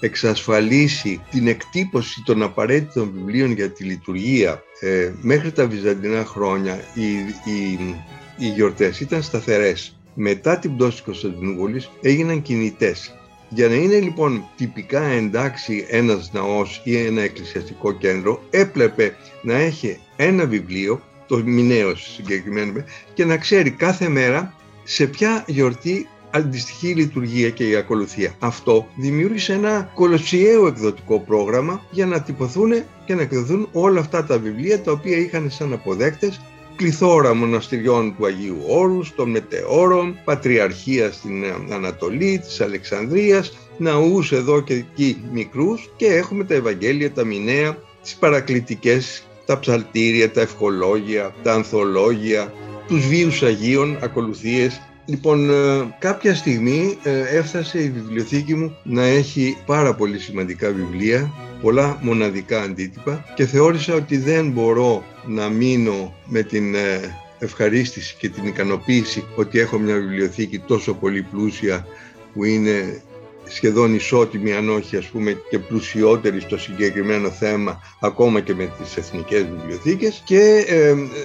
[0.00, 7.08] εξασφαλίσει την εκτύπωση των απαραίτητων βιβλίων για τη λειτουργία ε, μέχρι τα βυζαντινά χρόνια οι,
[7.50, 7.94] οι,
[8.38, 9.98] οι γιορτές ήταν σταθερές.
[10.14, 13.12] Μετά την πτώση της Κωνσταντινούπολης έγιναν κινητές.
[13.48, 19.98] Για να είναι λοιπόν τυπικά εντάξει ένας ναός ή ένα εκκλησιαστικό κέντρο έπρεπε να έχει
[20.16, 26.94] ένα βιβλίο το μηνέως συγκεκριμένο, και να ξέρει κάθε μέρα σε ποια γιορτή αντιστοιχεί η
[26.94, 28.34] λειτουργία και η ακολουθία.
[28.38, 32.72] Αυτό δημιούργησε ένα κολοσιαίο εκδοτικό πρόγραμμα για να τυπωθούν
[33.06, 36.40] και να εκδοθούν όλα αυτά τα βιβλία τα οποία είχαν σαν αποδέκτες
[36.76, 44.74] πληθώρα μοναστηριών του Αγίου Όρους, των Μετεώρων, Πατριαρχία στην Ανατολή, της Αλεξανδρίας, ναούς εδώ και
[44.74, 51.52] εκεί μικρούς και έχουμε τα Ευαγγέλια, τα Μηνέα, τις παρακλητικές τα ψαλτήρια, τα ευχολόγια, τα
[51.52, 52.52] ανθολόγια,
[52.86, 54.80] τους βίους Αγίων, ακολουθίες.
[55.04, 61.32] Λοιπόν, ε, κάποια στιγμή ε, έφτασε η βιβλιοθήκη μου να έχει πάρα πολύ σημαντικά βιβλία,
[61.62, 68.28] πολλά μοναδικά αντίτυπα και θεώρησα ότι δεν μπορώ να μείνω με την ε, ευχαρίστηση και
[68.28, 71.86] την ικανοποίηση ότι έχω μια βιβλιοθήκη τόσο πολύ πλούσια
[72.34, 73.02] που είναι
[73.48, 78.96] σχεδόν ισότιμη αν όχι ας πούμε και πλουσιότερη στο συγκεκριμένο θέμα ακόμα και με τις
[78.96, 80.22] εθνικές βιβλιοθήκες.
[80.24, 80.64] Και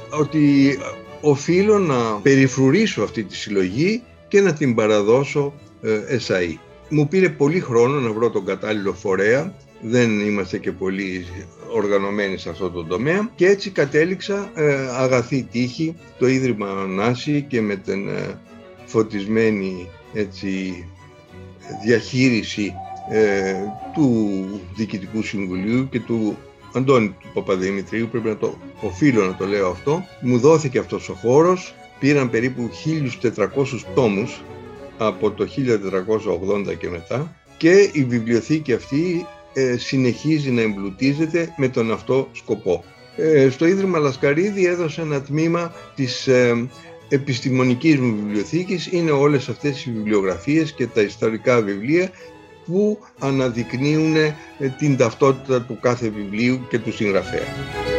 [0.09, 0.77] ότι
[1.21, 6.59] οφείλω να περιφρουρήσω αυτή τη συλλογή και να την παραδώσω ε, ΕΣΑΗ.
[6.89, 11.25] Μου πήρε πολύ χρόνο να βρω τον κατάλληλο φορέα, δεν είμαστε και πολύ
[11.73, 13.31] οργανωμένοι σε αυτό το τομέα.
[13.35, 18.39] Και έτσι κατέληξα ε, αγαθή τύχη το Ίδρυμα Νάση και με την ε,
[18.85, 20.85] φωτισμένη έτσι
[21.83, 22.73] διαχείριση
[23.09, 23.53] ε,
[23.93, 26.37] του Διοικητικού Συμβουλίου και του
[26.73, 31.13] Αντώνη του Παπαδημητρίου, πρέπει να το οφείλω να το λέω αυτό, μου δόθηκε αυτός ο
[31.13, 32.69] χώρος, πήραν περίπου
[33.21, 33.47] 1.400
[33.95, 34.41] τόμους
[34.97, 35.47] από το
[36.67, 42.83] 1480 και μετά και η βιβλιοθήκη αυτή ε, συνεχίζει να εμπλουτίζεται με τον αυτό σκοπό.
[43.15, 46.67] Ε, στο Ίδρυμα Λασκαρίδη έδωσε ένα τμήμα της ε,
[47.13, 52.09] επιστημονικής μου βιβλιοθήκης είναι όλες αυτές οι βιβλιογραφίες και τα ιστορικά βιβλία
[52.65, 54.35] που αναδεικνύουν ε,
[54.77, 57.92] την ταυτότητα του κάθε βιβλίου και του συγγραφέα.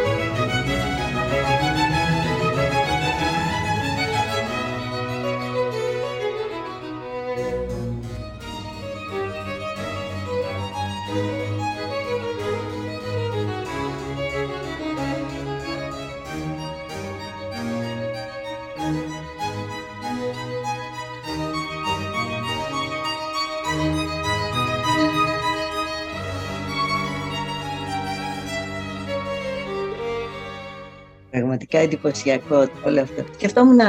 [31.85, 33.23] Εντυπωσιακό όλο αυτό.
[33.33, 33.79] Σκεφτόμουν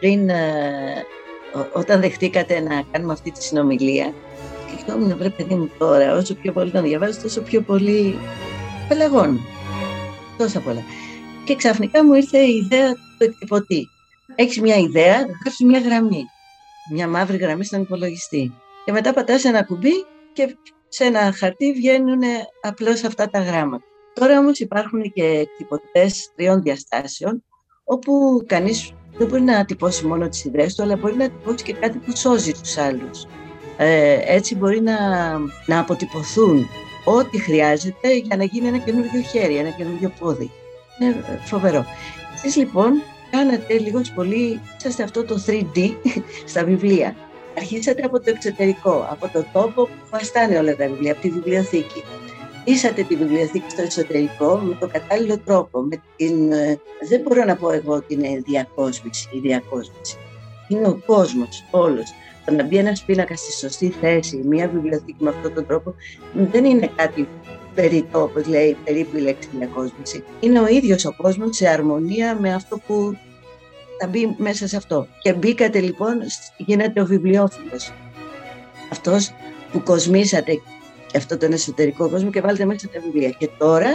[0.00, 1.04] πριν, ε,
[1.72, 4.12] όταν δεχτήκατε να κάνουμε αυτή τη συνομιλία,
[4.68, 8.18] σκεφτόμουν, βρε παιδί μου τώρα, όσο πιο πολύ τον διαβάζω, τόσο πιο πολύ
[8.88, 9.40] πελαγών.
[10.38, 10.82] Τόσα πολλά.
[11.44, 13.88] Και ξαφνικά μου ήρθε η ιδέα του εκτυπωτή.
[14.34, 16.24] Έχεις μια ιδέα, γράφει μια γραμμή.
[16.92, 18.52] Μια μαύρη γραμμή στον υπολογιστή.
[18.84, 20.56] Και μετά πατάς ένα κουμπί και
[20.88, 22.22] σε ένα χαρτί βγαίνουν
[22.62, 23.84] απλώς αυτά τα γράμματα.
[24.20, 27.44] Τώρα όμως υπάρχουν και εκτυπωτές τριών διαστάσεων,
[27.84, 31.72] όπου κανείς δεν μπορεί να τυπώσει μόνο τις ιδέες του, αλλά μπορεί να τυπώσει και
[31.72, 33.26] κάτι που σώζει τους άλλους.
[33.76, 34.98] Ε, έτσι μπορεί να,
[35.66, 36.66] να αποτυπωθούν
[37.04, 40.50] ό,τι χρειάζεται για να γίνει ένα καινούργιο χέρι, ένα καινούργιο πόδι.
[41.00, 41.84] Είναι φοβερό.
[42.34, 45.94] Εσείς λοιπόν κάνατε λίγος πολύ, είσαστε αυτό το 3D
[46.50, 47.16] στα βιβλία.
[47.56, 52.02] Αρχίσατε από το εξωτερικό, από το τόπο που βαστάνε όλα τα βιβλία, από τη βιβλιοθήκη.
[52.68, 55.80] Είσατε τη βιβλιοθήκη στο εσωτερικό με τον κατάλληλο τρόπο.
[55.80, 60.16] Με την, ε, δεν μπορώ να πω εγώ ότι είναι διακόσμηση ή διακόσμηση.
[60.68, 62.14] Είναι ο κόσμος όλος.
[62.44, 65.94] Το να μπει ένας πίνακας στη σωστή θέση, μια βιβλιοθήκη με αυτόν τον τρόπο,
[66.32, 67.28] δεν είναι κάτι
[67.74, 70.24] περιττό, όπως λέει περίπου η λέξη διακόσμηση.
[70.40, 73.16] Είναι ο ίδιος ο κόσμος σε αρμονία με αυτό που
[74.00, 75.06] θα μπει μέσα σε αυτό.
[75.22, 76.18] Και μπήκατε λοιπόν,
[76.56, 77.92] γίνεται ο βιβλιοφίλος.
[78.90, 79.34] Αυτός
[79.72, 80.60] που κοσμήσατε
[81.16, 83.30] αυτό τον εσωτερικό κόσμο και βάλετε μέσα τα βιβλία.
[83.30, 83.90] Και τώρα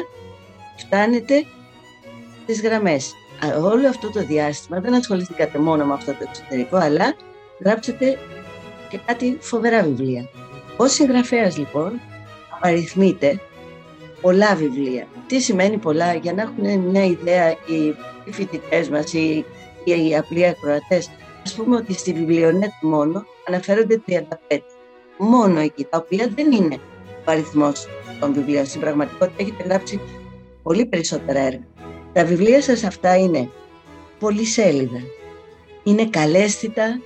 [0.77, 1.45] φτάνετε
[2.43, 3.13] στις γραμμές.
[3.61, 7.15] Όλο αυτό το διάστημα δεν ασχοληθήκατε μόνο με αυτό το εξωτερικό, αλλά
[7.59, 8.17] γράψατε
[8.89, 10.29] και κάτι φοβερά βιβλία.
[10.77, 11.99] Ω συγγραφέα λοιπόν
[12.55, 13.39] απαριθμείτε
[14.21, 15.07] πολλά βιβλία.
[15.27, 17.95] Τι σημαίνει πολλά για να έχουν μια ιδέα οι
[18.31, 19.45] φοιτητές μας, οι
[19.83, 21.09] και οι απλοί ακροατές,
[21.43, 24.23] ας πούμε ότι στη βιβλιονέτ μόνο αναφέρονται 35.
[25.17, 26.79] Μόνο εκεί, τα οποία δεν είναι
[27.25, 27.71] ο αριθμό
[28.19, 28.65] των βιβλίων.
[28.65, 29.99] Στην πραγματικότητα έχετε γράψει
[30.63, 31.67] πολύ περισσότερα έργα.
[32.13, 33.49] Τα βιβλία σας αυτά είναι
[34.19, 35.01] πολυσέλιδα,
[35.83, 37.01] είναι καλέσθητα,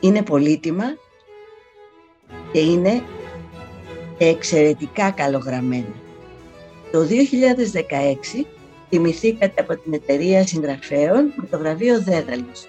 [0.00, 0.84] είναι πολύτιμα
[2.52, 3.02] και είναι
[4.18, 5.94] εξαιρετικά καλογραμμένα.
[6.92, 7.06] Το
[8.40, 8.44] 2016
[8.88, 12.66] τιμηθήκατε από την εταιρεία συγγραφέων με το βραβείο Δέδαλος.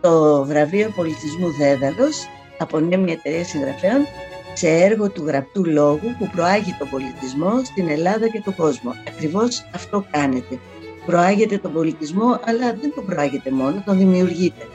[0.00, 2.26] Το βραβείο πολιτισμού Δέδαλος
[2.58, 4.06] απονέμει μια εταιρεία συγγραφέων
[4.54, 8.94] σε έργο του γραπτού λόγου που προάγει τον πολιτισμό στην Ελλάδα και τον κόσμο.
[9.08, 10.58] Ακριβώς αυτό κάνετε.
[11.06, 14.68] Προάγετε τον πολιτισμό, αλλά δεν τον προάγετε μόνο, τον δημιουργείτε.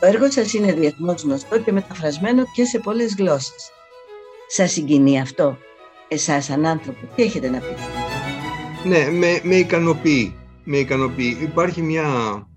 [0.00, 3.70] Το έργο σας είναι διεθνώς γνωστό και μεταφρασμένο και σε πολλές γλώσσες.
[4.46, 5.58] Σας συγκινεί αυτό,
[6.08, 7.80] εσάς σαν άνθρωπο, τι έχετε να πείτε;
[8.84, 10.36] Ναι, με, με ικανοποιεί.
[10.64, 11.38] Με ικανοποιεί.
[11.40, 12.06] Υπάρχει μια,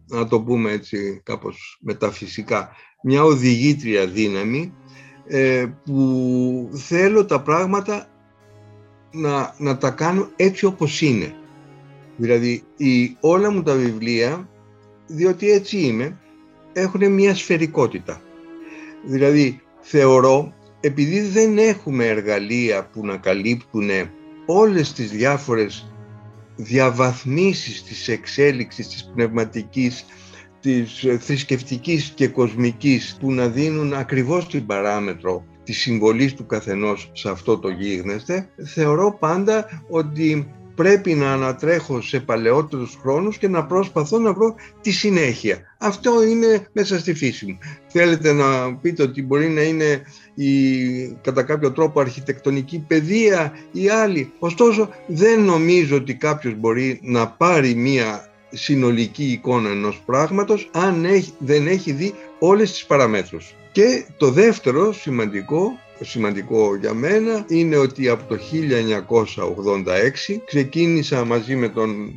[0.05, 2.69] να το πούμε έτσι κάπως μεταφυσικά,
[3.03, 4.73] μια οδηγήτρια δύναμη
[5.27, 8.07] ε, που θέλω τα πράγματα
[9.11, 11.35] να, να τα κάνω έτσι όπως είναι.
[12.17, 14.49] Δηλαδή, η, όλα μου τα βιβλία,
[15.07, 16.17] διότι έτσι είμαι,
[16.73, 18.21] έχουν μια σφαιρικότητα.
[19.05, 23.89] Δηλαδή, θεωρώ, επειδή δεν έχουμε εργαλεία που να καλύπτουν
[24.45, 25.91] όλες τις διάφορες
[26.55, 30.05] διαβαθμίσεις της εξέλιξης της πνευματικής,
[30.61, 37.29] της θρησκευτικής και κοσμικής που να δίνουν ακριβώς την παράμετρο της συμβολής του καθενός σε
[37.29, 44.19] αυτό το γίγνεσθε, θεωρώ πάντα ότι πρέπει να ανατρέχω σε παλαιότερους χρόνους και να προσπαθώ
[44.19, 45.57] να βρω τη συνέχεια.
[45.77, 47.57] Αυτό είναι μέσα στη φύση μου.
[47.87, 50.01] Θέλετε να πείτε ότι μπορεί να είναι
[50.35, 50.47] η,
[51.21, 54.31] κατά κάποιο τρόπο αρχιτεκτονική παιδεία ή άλλη.
[54.39, 61.33] Ωστόσο δεν νομίζω ότι κάποιος μπορεί να πάρει μία συνολική εικόνα ενός πράγματος αν έχει,
[61.37, 63.55] δεν έχει δει όλες τις παραμέτρους.
[63.71, 68.39] Και το δεύτερο σημαντικό σημαντικό για μένα είναι ότι από το
[70.35, 72.13] 1986 ξεκίνησα μαζί με τον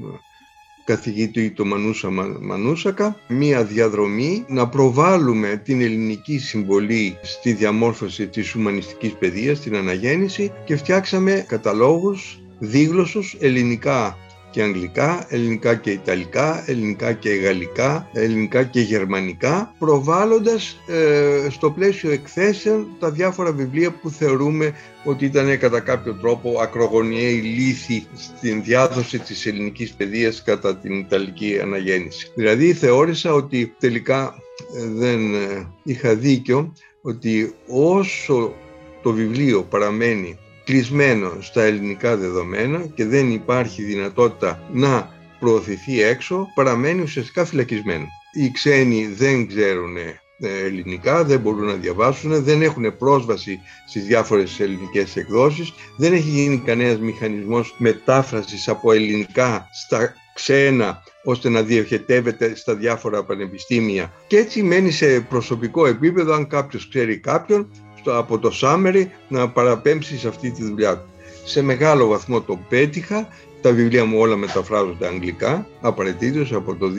[0.84, 9.12] καθηγητή του Μανούσα Μανούσακα μία διαδρομή να προβάλλουμε την ελληνική συμβολή στη διαμόρφωση της ουμανιστικής
[9.12, 14.18] παιδείας, την αναγέννηση και φτιάξαμε καταλόγους δίγλωσσους ελληνικά
[14.50, 22.10] και αγγλικά, ελληνικά και ιταλικά, ελληνικά και γαλλικά, ελληνικά και γερμανικά, προβάλλοντας ε, στο πλαίσιο
[22.10, 24.72] εκθέσεων τα διάφορα βιβλία που θεωρούμε
[25.04, 31.58] ότι ήταν κατά κάποιο τρόπο ακρογωνιαίοι λύθη στην διάδοση της ελληνικής παιδείας κατά την Ιταλική
[31.62, 32.30] αναγέννηση.
[32.34, 34.34] Δηλαδή θεώρησα ότι τελικά
[34.76, 36.72] ε, δεν ε, είχα δίκιο
[37.02, 38.54] ότι όσο
[39.02, 40.38] το βιβλίο παραμένει
[40.70, 45.08] κλεισμένο στα ελληνικά δεδομένα και δεν υπάρχει δυνατότητα να
[45.40, 48.06] προωθηθεί έξω, παραμένει ουσιαστικά φυλακισμένο.
[48.32, 50.20] Οι ξένοι δεν ξέρουν ε,
[50.64, 56.62] ελληνικά, δεν μπορούν να διαβάσουν, δεν έχουν πρόσβαση στις διάφορες ελληνικές εκδόσεις, δεν έχει γίνει
[56.64, 64.62] κανένας μηχανισμός μετάφρασης από ελληνικά στα ξένα ώστε να διοχετεύεται στα διάφορα πανεπιστήμια και έτσι
[64.62, 67.70] μένει σε προσωπικό επίπεδο αν κάποιος ξέρει κάποιον
[68.04, 71.08] από το Σάμερι να παραπέμψει σε αυτή τη δουλειά του.
[71.44, 73.28] Σε μεγάλο βαθμό το πέτυχα,
[73.60, 76.90] τα βιβλία μου όλα μεταφράζονται αγγλικά, απαραίτητος από το,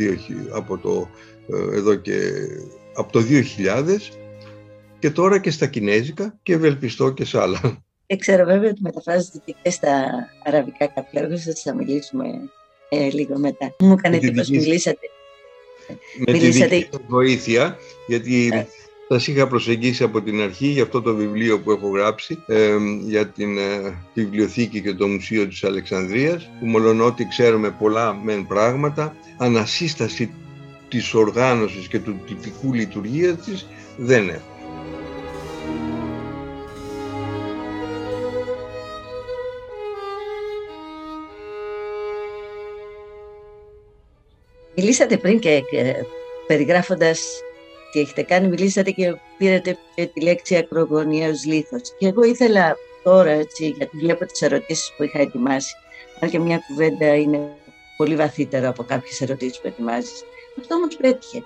[0.51, 1.09] από το,
[1.47, 2.17] ε, εδώ και,
[2.93, 3.97] από το 2000
[4.99, 7.83] και τώρα και στα κινέζικα και ευελπιστώ και σε άλλα.
[8.05, 10.09] Και ξέρω βέβαια ότι μεταφράζεται και στα
[10.43, 12.25] αραβικά κάποια έργα, θα μιλήσουμε
[12.89, 13.75] ε, λίγο μετά.
[13.79, 15.07] Μου έκανε εντύπωση, μιλήσατε.
[16.25, 16.67] Με μιλήσατε...
[16.67, 17.77] τη δική βοήθεια,
[18.07, 18.65] γιατί ε.
[19.13, 23.27] Σας είχα προσεγγίσει από την αρχή για αυτό το βιβλίο που έχω γράψει ε, για
[23.27, 30.33] την ε, βιβλιοθήκη και το Μουσείο της Αλεξανδρίας που μολονότι ξέρουμε πολλά μεν πράγματα, ανασύσταση
[30.89, 34.49] της οργάνωσης και του τυπικού λειτουργίας της δεν έχω.
[44.75, 45.61] Μιλήσατε πριν και,
[46.47, 47.41] περιγράφοντας
[47.91, 51.81] τι έχετε κάνει, μιλήσατε και πήρατε και τη λέξη ακρογωνιαίος λίθος.
[51.97, 55.75] Και εγώ ήθελα τώρα, έτσι, γιατί βλέπω τις ερωτήσεις που είχα ετοιμάσει,
[56.19, 57.39] αν και μια κουβέντα είναι
[57.97, 60.23] πολύ βαθύτερα από κάποιες ερωτήσεις που ετοιμάζεις.
[60.59, 61.43] Αυτό όμως πέτυχε.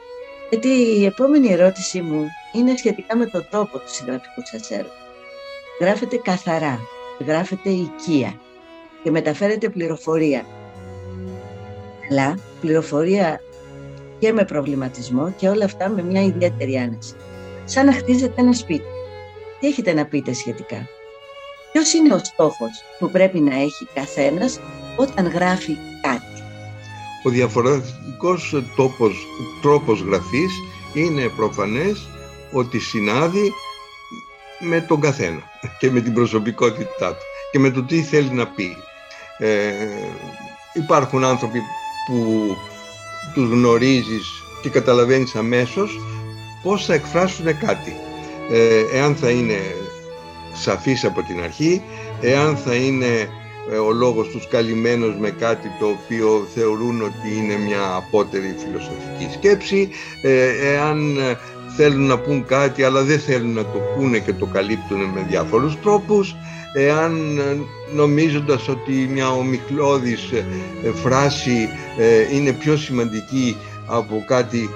[0.49, 4.91] Γιατί η επόμενη ερώτησή μου είναι σχετικά με τον τρόπο του συγγραφικού σας έργου.
[5.79, 6.79] Γράφετε καθαρά,
[7.25, 8.39] γράφετε οικία
[9.03, 10.45] και μεταφέρετε πληροφορία
[12.09, 13.41] αλλά πληροφορία
[14.25, 17.13] και με προβληματισμό και όλα αυτά με μια ιδιαίτερη άνεση.
[17.65, 18.85] Σαν να χτίζετε ένα σπίτι.
[19.59, 20.87] Τι έχετε να πείτε σχετικά;
[21.71, 24.59] Ποιος είναι ο στόχος που πρέπει να έχει καθένας
[24.95, 26.43] όταν γράφει κάτι;
[27.23, 29.27] Ο διαφορετικός τόπος,
[29.61, 30.51] τρόπος γραφής
[30.93, 32.07] είναι προφανές
[32.51, 33.51] ότι συνάδει
[34.59, 35.43] με τον καθένα
[35.79, 38.77] και με την προσωπικότητά του και με το τι θέλει να πει.
[39.37, 39.71] Ε,
[40.73, 41.59] υπάρχουν άνθρωποι
[42.07, 42.47] που
[43.35, 45.99] τους γνωρίζεις και καταλαβαίνεις αμέσως
[46.63, 47.95] πώς θα εκφράσουν κάτι.
[48.51, 49.57] Ε, εάν θα είναι
[50.53, 51.81] σαφής από την αρχή,
[52.21, 53.29] εάν θα είναι
[53.71, 59.33] ε, ο λόγος τους καλυμμένος με κάτι το οποίο θεωρούν ότι είναι μια απότερη φιλοσοφική
[59.33, 59.89] σκέψη,
[60.21, 61.17] ε, εάν
[61.77, 65.79] θέλουν να πούν κάτι αλλά δεν θέλουν να το πούνε και το καλύπτουν με διάφορους
[65.81, 66.35] τρόπους,
[66.77, 67.57] εάν ε,
[67.93, 73.57] νομίζοντας ότι μια ομιχλώδης ε, φράση ε, είναι πιο σημαντική
[73.87, 74.69] από κάτι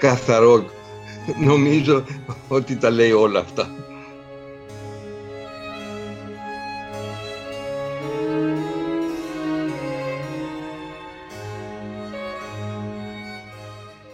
[0.00, 0.64] καθαρό
[1.50, 2.04] νομίζω
[2.48, 3.70] ότι τα λέει όλα αυτά.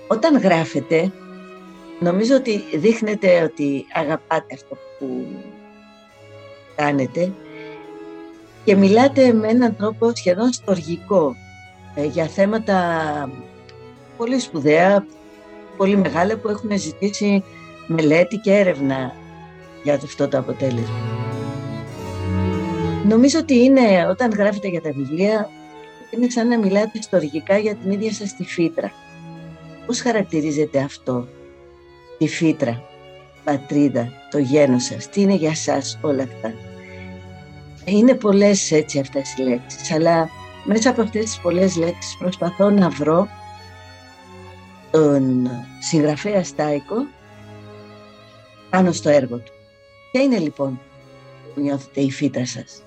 [0.06, 1.12] Όταν γράφετε,
[2.00, 5.26] νομίζω ότι δείχνετε ότι αγαπάτε αυτό που
[6.76, 7.32] κάνετε
[8.64, 11.36] και μιλάτε με έναν τρόπο σχεδόν στοργικό
[11.94, 13.30] ε, για θέματα
[14.16, 15.06] πολύ σπουδαία,
[15.76, 17.44] πολύ μεγάλα που έχουν ζητήσει
[17.86, 19.12] μελέτη και έρευνα
[19.82, 21.14] για αυτό το αποτέλεσμα.
[23.08, 25.48] Νομίζω ότι είναι, όταν γράφετε για τα βιβλία,
[26.10, 28.92] είναι σαν να μιλάτε στοργικά για την ίδια σας τη φύτρα.
[29.86, 31.28] Πώς χαρακτηρίζετε αυτό,
[32.18, 32.82] τη φύτρα,
[33.44, 36.54] πατρίδα, το γένος σας, τι είναι για σας όλα αυτά;
[37.84, 40.30] Είναι πολλές έτσι αυτές οι λέξεις, αλλά
[40.64, 43.28] μέσα από αυτές τις πολλές λέξεις προσπαθώ να βρω
[44.90, 47.06] τον συγγραφέα Στάικο
[48.70, 49.52] πάνω στο έργο του.
[50.12, 50.80] Ποια είναι λοιπόν
[51.54, 52.82] που νιώθετε η φύτρα σας;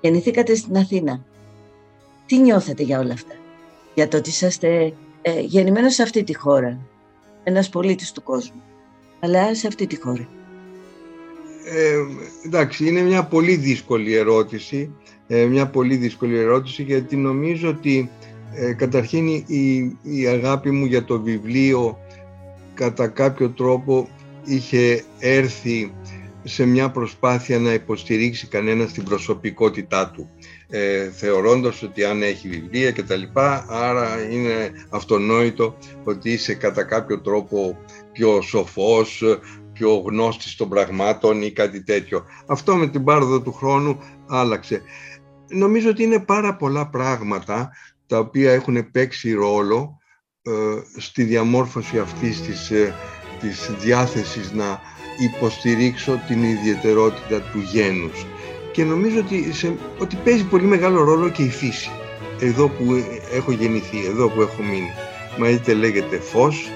[0.00, 1.24] Γεννηθήκατε στην Αθήνα.
[2.26, 3.34] Τι νιώθετε για όλα αυτά;
[3.94, 4.92] Για το ότι είσαστε
[5.22, 6.78] ε, γεννημένος σε αυτή τη χώρα.
[7.44, 8.62] Ένας πολίτης του κόσμου.
[9.20, 10.28] Αλλά σε αυτή τη χώρα.
[11.68, 11.96] Ε,
[12.44, 14.90] εντάξει, είναι μια πολύ δύσκολη ερώτηση.
[15.26, 18.10] Ε, μια πολύ δύσκολη ερώτηση γιατί νομίζω ότι
[18.54, 21.98] ε, καταρχήν η, η αγάπη μου για το βιβλίο
[22.74, 24.08] κατά κάποιο τρόπο
[24.44, 25.92] είχε έρθει
[26.42, 30.30] σε μια προσπάθεια να υποστηρίξει κανένας την προσωπικότητά του
[30.68, 36.82] ε, θεωρώντας ότι αν έχει βιβλία και τα λοιπά άρα είναι αυτονόητο ότι είσαι κατά
[36.84, 37.78] κάποιο τρόπο
[38.12, 39.22] πιο σοφός,
[39.78, 42.24] πιο γνώστης των πραγμάτων ή κάτι τέτοιο.
[42.46, 44.82] Αυτό με την πάροδο του χρόνου άλλαξε.
[45.48, 47.70] Νομίζω ότι είναι πάρα πολλά πράγματα
[48.06, 49.98] τα οποία έχουν παίξει ρόλο
[50.42, 50.50] ε,
[51.00, 52.94] στη διαμόρφωση αυτής της, ε,
[53.40, 54.80] της διάθεσης να
[55.18, 58.26] υποστηρίξω την ιδιαιτερότητα του γένους.
[58.72, 59.44] Και νομίζω ότι,
[59.98, 61.90] ότι παίζει πολύ μεγάλο ρόλο και η φύση.
[62.40, 62.84] Εδώ που
[63.32, 64.90] έχω γεννηθεί, εδώ που έχω μείνει.
[65.38, 66.70] Μα είτε λέγεται φως,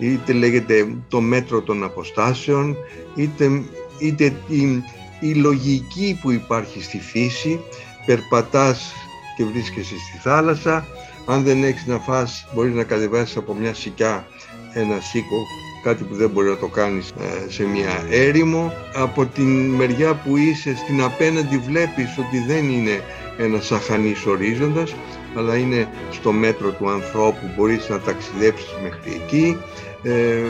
[0.00, 2.76] είτε λέγεται το μέτρο των αποστάσεων,
[3.14, 3.62] είτε,
[3.98, 4.84] είτε η,
[5.20, 7.60] η λογική που υπάρχει στη φύση,
[8.06, 8.92] περπατάς
[9.36, 10.86] και βρίσκεσαι στη θάλασσα,
[11.26, 14.26] Αν δεν έχεις να φας, μπορείς να κατεβάσεις από μια σικιά
[14.74, 15.36] ένα σίκο,
[15.82, 18.72] κάτι που δεν μπορεί να το κάνεις ε, σε μια έρημο.
[18.94, 23.02] Από την μεριά που είσαι στην απέναντι βλέπεις ότι δεν είναι
[23.38, 24.94] ένας σαχανής ορίζοντας,
[25.36, 29.56] αλλά είναι στο μέτρο του ανθρώπου, μπορείς να ταξιδέψεις μέχρι εκεί.
[30.02, 30.42] Ε,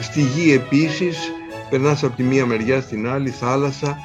[0.00, 1.30] στη γη επίσης,
[1.70, 3.98] περνάς από τη μία μεριά στην άλλη, θάλασσα.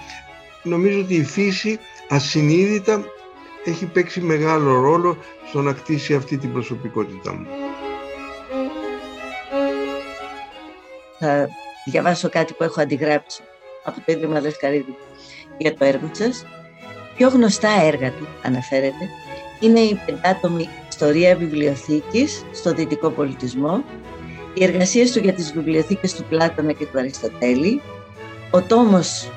[0.64, 1.80] Νομίζω ότι η φύση
[2.10, 3.04] ασυνείδητα
[3.66, 5.18] έχει παίξει μεγάλο ρόλο
[5.50, 7.47] στο να κτίσει αυτή την προσωπικότητά μου.
[11.20, 11.50] Θα
[11.86, 13.41] διαβάσω κάτι που έχω αντιγράψει
[13.84, 14.95] από το Ίδρυμα Λασκαρίδη
[15.58, 16.45] για το έργο σας.
[17.16, 19.10] Πιο γνωστά έργα του, αναφέρεται,
[19.60, 23.84] είναι η πεντάτομη ιστορία βιβλιοθήκης στο δυτικό πολιτισμό,
[24.60, 27.82] οι εργασίες του για τις βιβλιοθήκες του Πλάτωνα και του Αριστοτέλη,
[28.51, 29.32] ο τόμος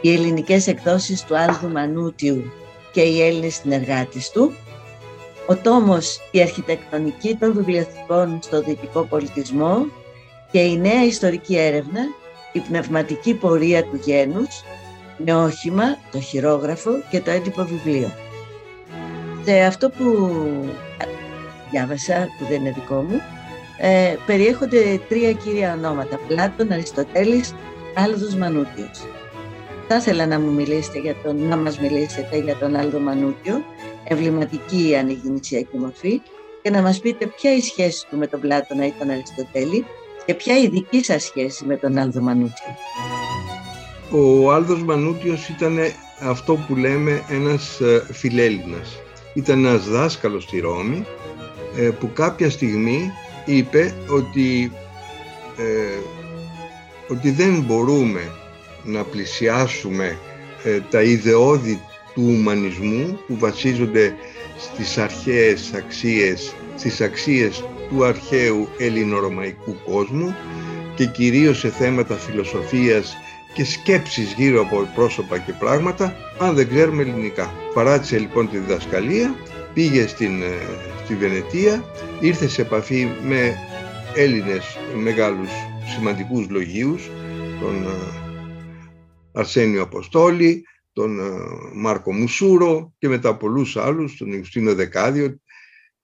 [0.00, 2.52] «Οι ελληνικές εκδόσεις του Άλδου Μανούτιου
[2.92, 4.52] και οι Έλληνες συνεργάτες του,
[5.46, 9.86] ο τόμος «Η αρχιτεκτονική των βιβλιοθηκών στο δυτικό πολιτισμό»
[10.50, 12.00] και η νέα ιστορική έρευνα
[12.52, 14.64] «Η πνευματική πορεία του γένους»
[15.24, 18.12] με όχημα, το χειρόγραφο και το έντυπο βιβλίο.
[19.44, 20.28] Σε αυτό που
[21.70, 23.20] διάβασα, που δεν είναι δικό μου,
[23.80, 27.54] ε, περιέχονται τρία κύρια ονόματα, Πλάτων, Αριστοτέλης,
[27.94, 29.06] Άλδος Μανούτιος.
[29.88, 33.64] Θα ήθελα να μου μιλήσετε για τον, να μας μιλήσετε για τον Άλδο Μανούτιο,
[34.04, 36.20] εμβληματική ανεγεννησιακή μορφή,
[36.62, 39.84] και να μας πείτε ποια η σχέση του με τον Πλάτωνα ή τον Αριστοτέλη
[40.26, 42.74] και ποια η δική σας σχέση με τον Άλδο Μανούτιο.
[44.10, 45.78] Ο Άλδος Μανούτιος ήταν
[46.20, 49.00] αυτό που λέμε ένας ε, φιλέλληνας.
[49.34, 51.06] Ήταν ένας δάσκαλος στη Ρώμη
[51.76, 53.12] ε, που κάποια στιγμή
[53.56, 54.72] είπε ότι,
[55.56, 55.98] ε,
[57.08, 58.20] ότι δεν μπορούμε
[58.84, 60.18] να πλησιάσουμε
[60.90, 61.80] τα ιδεώδη
[62.14, 64.14] του ουμανισμού που βασίζονται
[64.58, 70.34] στις αρχαίες αξίες, στις αξίες του αρχαίου ελληνορωμαϊκού κόσμου
[70.94, 73.16] και κυρίως σε θέματα φιλοσοφίας
[73.54, 77.54] και σκέψεις γύρω από πρόσωπα και πράγματα αν δεν ξέρουμε ελληνικά.
[77.74, 79.34] Παράτησε λοιπόν τη διδασκαλία,
[79.74, 80.46] πήγε στην, ε,
[81.10, 81.84] στη Βενετία,
[82.20, 83.56] ήρθε σε επαφή με
[84.16, 85.48] Έλληνες μεγάλους
[85.94, 87.10] σημαντικούς λογίους,
[87.60, 87.88] τον ε,
[89.32, 91.32] Αρσένιο Αποστόλη, τον ε,
[91.74, 95.40] Μάρκο Μουσούρο και μετά πολλούς άλλους, τον Ιουστίνο Δεκάδιο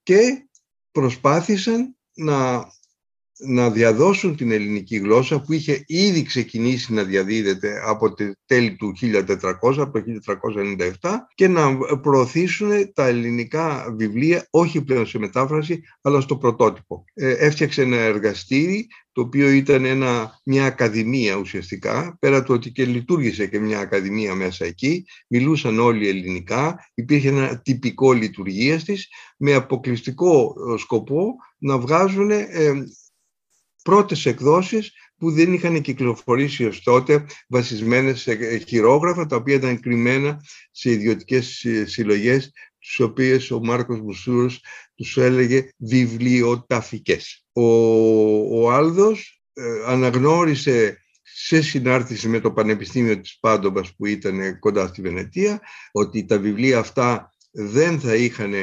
[0.03, 0.47] και
[0.91, 2.67] προσπάθησαν να
[3.37, 8.93] να διαδώσουν την ελληνική γλώσσα που είχε ήδη ξεκινήσει να διαδίδεται από το τέλη του
[9.01, 10.03] 1400, από το
[11.01, 17.03] 1397 και να προωθήσουν τα ελληνικά βιβλία όχι πλέον σε μετάφραση αλλά στο πρωτότυπο.
[17.13, 22.85] Ε, έφτιαξε ένα εργαστήρι το οποίο ήταν ένα, μια ακαδημία ουσιαστικά, πέρα του ότι και
[22.85, 29.07] λειτουργήσε και μια ακαδημία μέσα εκεί, μιλούσαν όλοι ελληνικά, υπήρχε ένα τυπικό λειτουργίας της,
[29.37, 32.47] με αποκλειστικό σκοπό να βγάζουν ε,
[33.87, 40.41] πρώτες εκδόσεις που δεν είχαν κυκλοφορήσει ως τότε βασισμένες σε χειρόγραφα τα οποία ήταν κρυμμένα
[40.71, 44.63] σε ιδιωτικές συλλογές τις οποίες ο Μάρκος Μουσούρος
[44.95, 47.45] τους έλεγε βιβλιοταφικές.
[47.51, 47.63] Ο,
[48.61, 55.01] ο Άλδος ε, αναγνώρισε σε συνάρτηση με το Πανεπιστήμιο της Πάντομπας που ήταν κοντά στη
[55.01, 55.61] Βενετία
[55.91, 58.53] ότι τα βιβλία αυτά δεν θα, είχαν,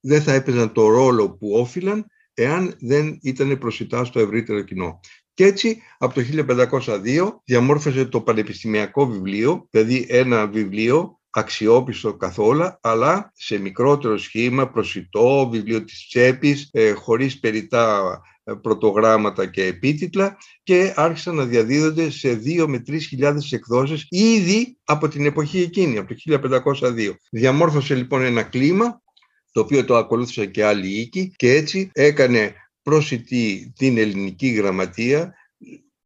[0.00, 2.06] δεν θα έπαιζαν το ρόλο που όφυλαν
[2.38, 5.00] εάν δεν ήταν προσιτά στο ευρύτερο κοινό.
[5.34, 6.22] Και έτσι από το
[6.80, 15.48] 1502 διαμόρφωσε το πανεπιστημιακό βιβλίο, δηλαδή ένα βιβλίο αξιόπιστο καθόλου, αλλά σε μικρότερο σχήμα, προσιτό,
[15.52, 18.02] βιβλίο της τσέπης, ε, χωρίς περιτά
[18.44, 24.78] ε, πρωτογράμματα και επίτιτλα και άρχισαν να διαδίδονται σε 2 με 3 χιλιάδες εκδόσεις ήδη
[24.84, 26.40] από την εποχή εκείνη, από το
[26.82, 27.14] 1502.
[27.30, 29.00] Διαμόρφωσε λοιπόν ένα κλίμα
[29.56, 35.34] το οποίο το ακολούθησαν και άλλοι οίκοι και έτσι έκανε πρόσιτη την ελληνική γραμματεία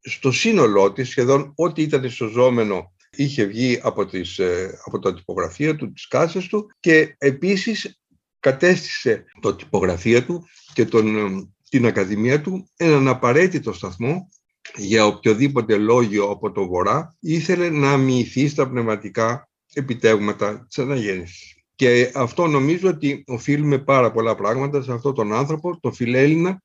[0.00, 5.76] στο σύνολό της, σχεδόν ό,τι ήταν σωζόμενο είχε βγει από, τις, ε, από το τυπογραφείο
[5.76, 8.00] του, τις κάσες του και επίσης
[8.40, 14.28] κατέστησε το τυπογραφείο του και τον, ε, την Ακαδημία του έναν απαραίτητο σταθμό
[14.76, 21.59] για οποιοδήποτε λόγιο από το βορρά ήθελε να μοιηθεί στα πνευματικά επιτεύγματα της αναγέννησης.
[21.80, 26.62] Και αυτό νομίζω ότι οφείλουμε πάρα πολλά πράγματα σε αυτόν τον άνθρωπο, τον φιλέλληνα,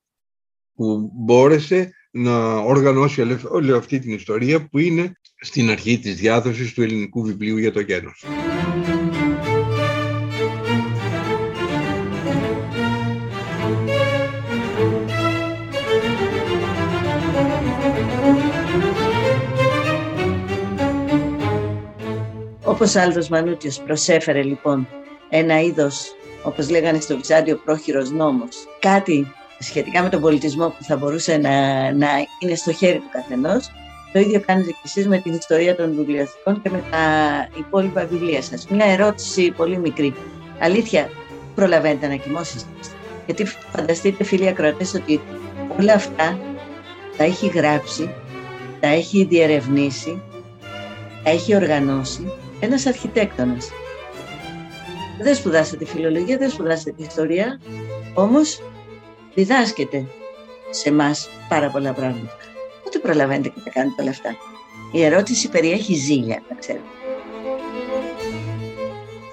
[0.74, 6.82] που μπόρεσε να οργανώσει όλη αυτή την ιστορία που είναι στην αρχή της διάδοσης του
[6.82, 8.26] ελληνικού βιβλίου για το γένος.
[22.64, 24.88] Όπως Άλδος Μανούτιος προσέφερε λοιπόν
[25.38, 30.98] ένα είδος όπως λέγανε στο Βυζάντιο πρόχειρος νόμος, κάτι σχετικά με τον πολιτισμό που θα
[30.98, 31.52] μπορούσε να,
[31.94, 32.08] να
[32.40, 33.72] είναι στο χέρι του καθενός,
[34.14, 37.00] το ίδιο κάνετε και εσείς με την ιστορία των βιβλιοθηκών και με τα
[37.58, 38.68] υπόλοιπα βιβλία σας.
[38.68, 40.14] Μια ερώτηση πολύ μικρή.
[40.60, 41.10] Αλήθεια,
[41.56, 42.70] προλαβαίνετε να κοιμόσαστε.
[43.26, 45.22] Γιατί φανταστείτε φίλοι ακροατές ότι
[45.80, 46.40] όλα αυτά
[47.18, 48.10] τα έχει γράψει,
[48.80, 50.22] τα έχει διερευνήσει,
[51.24, 53.70] τα έχει οργανώσει ένας αρχιτέκτονας.
[55.20, 57.60] Δεν σπουδάσατε φιλολογία, δεν σπουδάσατε ιστορία,
[58.14, 58.62] όμως
[59.34, 60.06] διδάσκεται
[60.70, 62.38] σε εμάς πάρα πολλά πράγματα.
[62.84, 64.36] Πότε προλαβαίνετε και τα κάνετε όλα αυτά;
[64.92, 66.86] Η ερώτηση περιέχει ζήλια, να ξέρετε.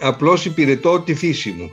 [0.00, 1.70] Απλώς υπηρετώ τη φύση μου.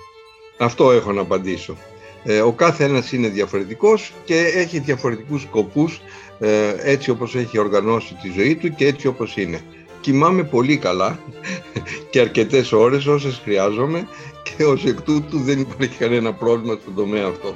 [0.58, 1.78] Αυτό έχω να απαντήσω.
[2.24, 6.02] Ε, ο κάθε ένας είναι διαφορετικός και έχει διαφορετικούς σκοπούς
[6.40, 9.62] ε, έτσι όπως έχει οργανώσει τη ζωή του και έτσι όπως είναι.
[10.02, 11.20] Κοιμάμαι πολύ καλά
[12.10, 14.08] και αρκετές ώρες όσες χρειάζομαι
[14.44, 17.54] και ως εκ τούτου δεν υπάρχει κανένα πρόβλημα στον τομέα αυτό.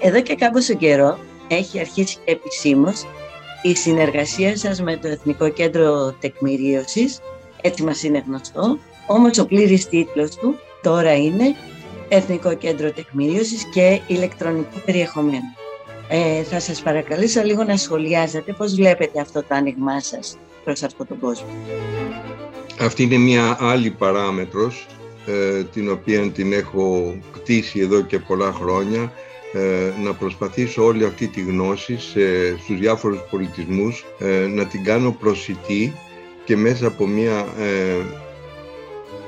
[0.00, 1.18] Εδώ και κάμποσο καιρό
[1.48, 3.04] έχει αρχίσει επισήμως
[3.62, 7.20] η συνεργασία σας με το Εθνικό Κέντρο Τεκμηρίωσης,
[7.60, 11.54] έτσι μας είναι γνωστό, όμως ο πλήρης τίτλος του τώρα είναι
[12.08, 15.57] Εθνικό Κέντρο Τεκμηρίωσης και Ηλεκτρονικού Περιεχομένου.
[16.08, 21.06] Ε, θα σας παρακαλήσω λίγο να σχολιάζετε πώς βλέπετε αυτό το άνοιγμά σας προς αυτόν
[21.06, 21.48] τον κόσμο.
[22.80, 24.86] Αυτή είναι μια άλλη παράμετρος
[25.26, 29.12] ε, την οποία την έχω κτίσει εδώ και πολλά χρόνια
[29.52, 35.16] ε, να προσπαθήσω όλη αυτή τη γνώση σε, στους διάφορους πολιτισμούς ε, να την κάνω
[35.20, 35.92] προσιτή
[36.44, 38.02] και μέσα από μια ε,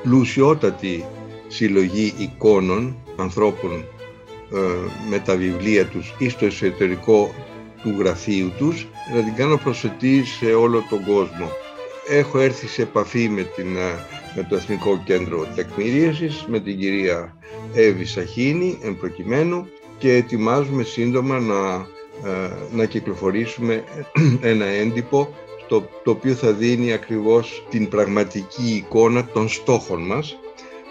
[0.03, 1.05] πλουσιότατη
[1.47, 3.85] συλλογή εικόνων ανθρώπων
[5.09, 7.33] με τα βιβλία τους ή στο εσωτερικό
[7.83, 11.49] του γραφείου τους να την κάνω προσιτή σε όλο τον κόσμο.
[12.07, 13.67] Έχω έρθει σε επαφή με, την,
[14.35, 17.35] με το Εθνικό Κέντρο Τεκμηρίωσης, με την κυρία
[17.73, 21.87] Εύη Σαχίνη, εν προκειμένου, και ετοιμάζουμε σύντομα να,
[22.29, 23.83] ε, να κυκλοφορήσουμε
[24.51, 25.33] ένα έντυπο
[25.67, 30.37] το, το οποίο θα δίνει ακριβώς την πραγματική εικόνα των στόχων μας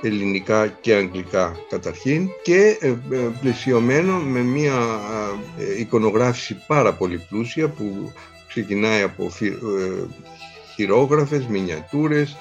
[0.02, 2.94] ελληνικά και αγγλικά καταρχήν και ε, ε,
[3.40, 5.00] πλαισιωμένο με μια
[5.78, 8.12] εικονογράφηση πάρα πολύ πλούσια που
[8.48, 9.30] ξεκινάει από
[10.74, 12.36] χειρόγραφες, μινιατούρες,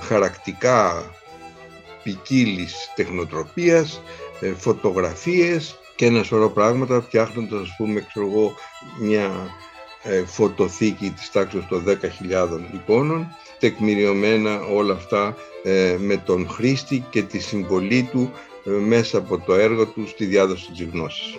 [0.00, 1.10] χαρακτικά
[2.08, 4.02] ποικίλης τεχνοτροπίας,
[4.40, 8.54] ε, φωτογραφίες και ένα σωρό πράγματα φτιάχνοντας ας πούμε ξέρω εγώ,
[9.00, 9.30] μια
[10.02, 13.26] ε, φωτοθήκη της τάξης των 10.000 εικόνων
[13.58, 18.30] τεκμηριωμένα όλα αυτά ε, με τον χρήστη και τη συμβολή του
[18.64, 21.38] μέσα από το έργο του στη διάδοση της γνώσης.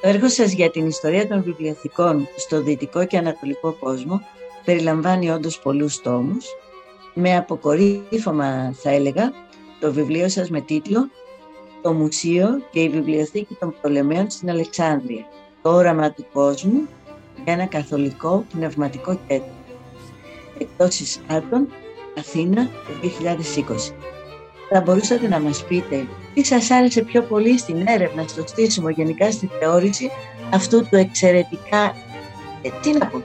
[0.00, 4.20] Το έργο σας για την ιστορία των βιβλιοθηκών στο δυτικό και ανατολικό κόσμο
[4.64, 6.46] περιλαμβάνει όντως πολλούς τόμους
[7.14, 9.32] με αποκορύφωμα θα έλεγα
[9.80, 11.10] το βιβλίο σας με τίτλο
[11.82, 15.26] «Το Μουσείο και η Βιβλιοθήκη των Πολεμαίων στην Αλεξάνδρεια.
[15.62, 16.99] Το όραμα του κόσμου για
[17.44, 19.48] ένα καθολικό πνευματικό κέντρο».
[20.58, 21.68] Εκτόσεις Άτων,
[22.18, 23.94] Αθήνα, το 2020.
[24.72, 29.30] Θα μπορούσατε να μας πείτε τι σας άρεσε πιο πολύ στην έρευνα, στο στήσιμο, γενικά
[29.30, 30.10] στη θεώρηση
[30.50, 31.94] αυτού του εξαιρετικά,
[32.62, 33.22] ε, τι να πω,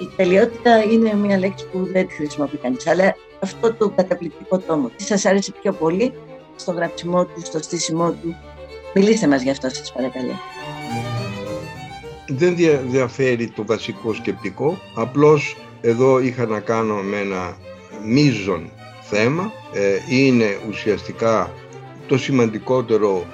[0.00, 4.90] η τελειότητα είναι μια λέξη που δεν τη χρησιμοποιεί κανείς, αλλά αυτό το καταπληκτικό τόμο.
[4.96, 6.12] Τι σας άρεσε πιο πολύ
[6.56, 8.36] στο γραψιμό του, στο στήσιμό του.
[8.94, 10.53] Μιλήστε μας γι' αυτό σας παρακαλώ.
[12.28, 12.56] Δεν
[12.90, 17.56] διαφέρει το βασικό σκεπτικό, απλώς εδώ είχα να κάνω με ένα
[18.04, 18.70] μείζον
[19.02, 19.52] θέμα.
[19.72, 21.52] Ε, είναι ουσιαστικά
[22.06, 23.26] το σημαντικότερο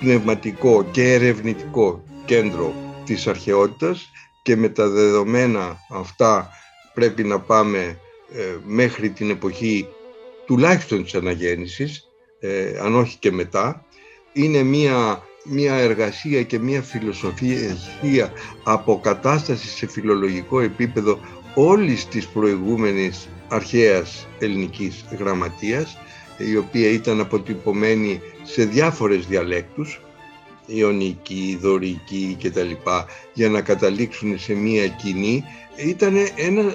[0.00, 2.74] πνευματικό και ερευνητικό κέντρο
[3.04, 4.10] της αρχαιότητας
[4.42, 6.50] και με τα δεδομένα αυτά
[6.94, 7.98] πρέπει να πάμε
[8.32, 9.88] ε, μέχρι την εποχή
[10.46, 12.08] τουλάχιστον της αναγέννησης,
[12.40, 13.84] ε, αν όχι και μετά,
[14.32, 18.32] είναι μια, μια εργασία και μια φιλοσοφία
[18.64, 21.18] αποκατάστασης σε φιλολογικό επίπεδο
[21.54, 25.98] όλης της προηγούμενης αρχαίας ελληνικής γραμματείας,
[26.38, 30.00] η οποία ήταν αποτυπωμένη σε διάφορες διαλέκτους,
[30.66, 32.70] ιωνική, δωρική κτλ.
[33.32, 35.44] για να καταλήξουν σε μία κοινή,
[35.76, 36.74] ήταν ένα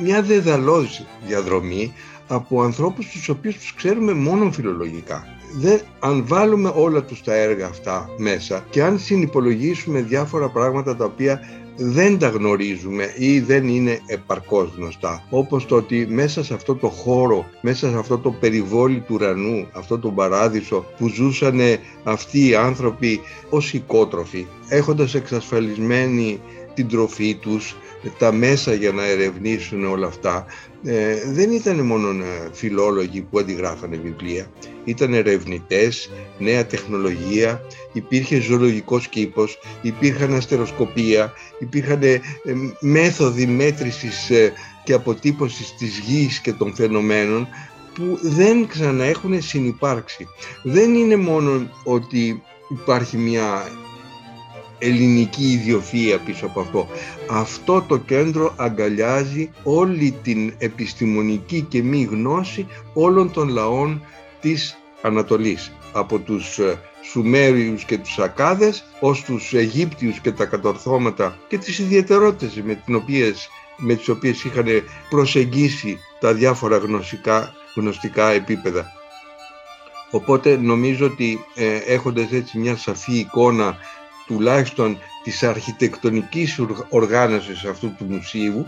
[0.00, 1.94] μια δεδαλώδης διαδρομή
[2.26, 5.33] από ανθρώπους τους οποίους τους ξέρουμε μόνο φιλολογικά.
[5.56, 11.04] Δεν, αν βάλουμε όλα τους τα έργα αυτά μέσα και αν συνυπολογίσουμε διάφορα πράγματα τα
[11.04, 11.40] οποία
[11.76, 15.24] δεν τα γνωρίζουμε ή δεν είναι επαρκώς γνωστά.
[15.30, 19.68] Όπως το ότι μέσα σε αυτό το χώρο, μέσα σε αυτό το περιβόλι του ουρανού,
[19.72, 21.60] αυτό το παράδεισο που ζούσαν
[22.04, 26.40] αυτοί οι άνθρωποι ως οικότροφοι, έχοντας εξασφαλισμένη
[26.74, 27.76] την τροφή τους,
[28.18, 30.46] τα μέσα για να ερευνήσουν όλα αυτά.
[30.86, 34.46] Ε, δεν ήταν μόνο ε, φιλόλογοι που αντιγράφανε βιβλία,
[34.84, 37.60] ήταν ερευνητές, νέα τεχνολογία,
[37.92, 42.20] υπήρχε ζωολογικός κήπος, υπήρχαν αστεροσκοπία, υπήρχαν ε,
[42.80, 44.30] μέθοδοι μέτρησης
[44.84, 47.48] και αποτύπωσης της γης και των φαινομένων
[47.94, 50.28] που δεν ξαναέχουν συνυπάρξει.
[50.62, 53.64] Δεν είναι μόνο ότι υπάρχει μια
[54.84, 56.88] ελληνική ιδιοφυΐα πίσω από αυτό.
[57.30, 64.02] Αυτό το κέντρο αγκαλιάζει όλη την επιστημονική και μη γνώση όλων των λαών
[64.40, 65.72] της Ανατολής.
[65.92, 66.78] Από τους ε,
[67.10, 72.94] Σουμέριους και τους Ακάδες ως τους Αιγύπτιους και τα κατορθώματα και τις ιδιαιτερότητες με, τις
[72.94, 74.66] οποίες, με τις οποίες είχαν
[75.10, 78.92] προσεγγίσει τα διάφορα γνωστικά, γνωστικά επίπεδα.
[80.10, 83.76] Οπότε νομίζω ότι ε, έχοντας έτσι μια σαφή εικόνα
[84.26, 88.66] τουλάχιστον της αρχιτεκτονικής οργάνωσης αυτού του μουσείου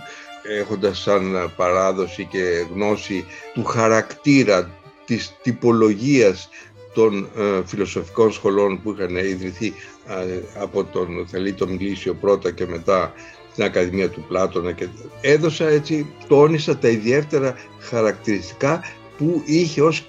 [0.59, 4.70] έχοντας σαν παράδοση και γνώση του χαρακτήρα
[5.04, 6.48] της τυπολογίας
[6.94, 9.72] των ε, φιλοσοφικών σχολών που είχαν ιδρυθεί
[10.07, 13.12] ε, από τον Θελήτο Μιλήσιο πρώτα και μετά
[13.52, 14.88] στην Ακαδημία του Πλάτωνα και
[15.20, 18.84] έδωσα έτσι, τόνισα τα ιδιαίτερα χαρακτηριστικά
[19.18, 20.09] που είχε ως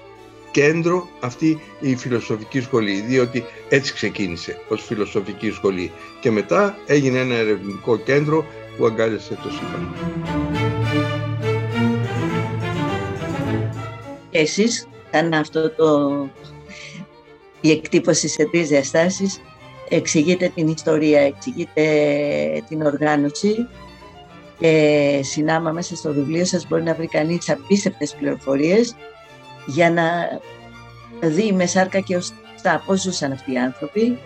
[0.52, 7.36] κέντρο αυτή η φιλοσοφική σχολή, διότι έτσι ξεκίνησε ως φιλοσοφική σχολή και μετά έγινε ένα
[7.36, 8.46] ερευνητικό κέντρο
[8.78, 9.94] που αγκάλιασε το σύμπαν.
[14.32, 16.28] Εσείς, σαν αυτό το...
[17.62, 19.42] η εκτύπωση σε τρεις διαστάσεις,
[19.90, 21.84] εξηγείτε την ιστορία, εξηγείτε
[22.70, 23.68] την οργάνωση
[24.60, 28.96] και συνάμα μέσα στο βιβλίο σας μπορεί να βρει κανείς απίστευτες πληροφορίες
[29.68, 30.04] για να
[31.30, 34.20] δει με σάρκα και οστά πώς ζούσαν αυτοί οι άνθρωποι,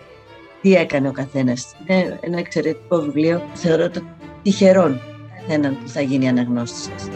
[0.61, 1.75] τι έκανε ο καθένας.
[1.87, 4.01] Είναι ένα εξαιρετικό βιβλίο που θεωρώ το
[4.41, 5.01] τυχερόν
[5.39, 7.09] καθέναν που θα γίνει αναγνώστης σας.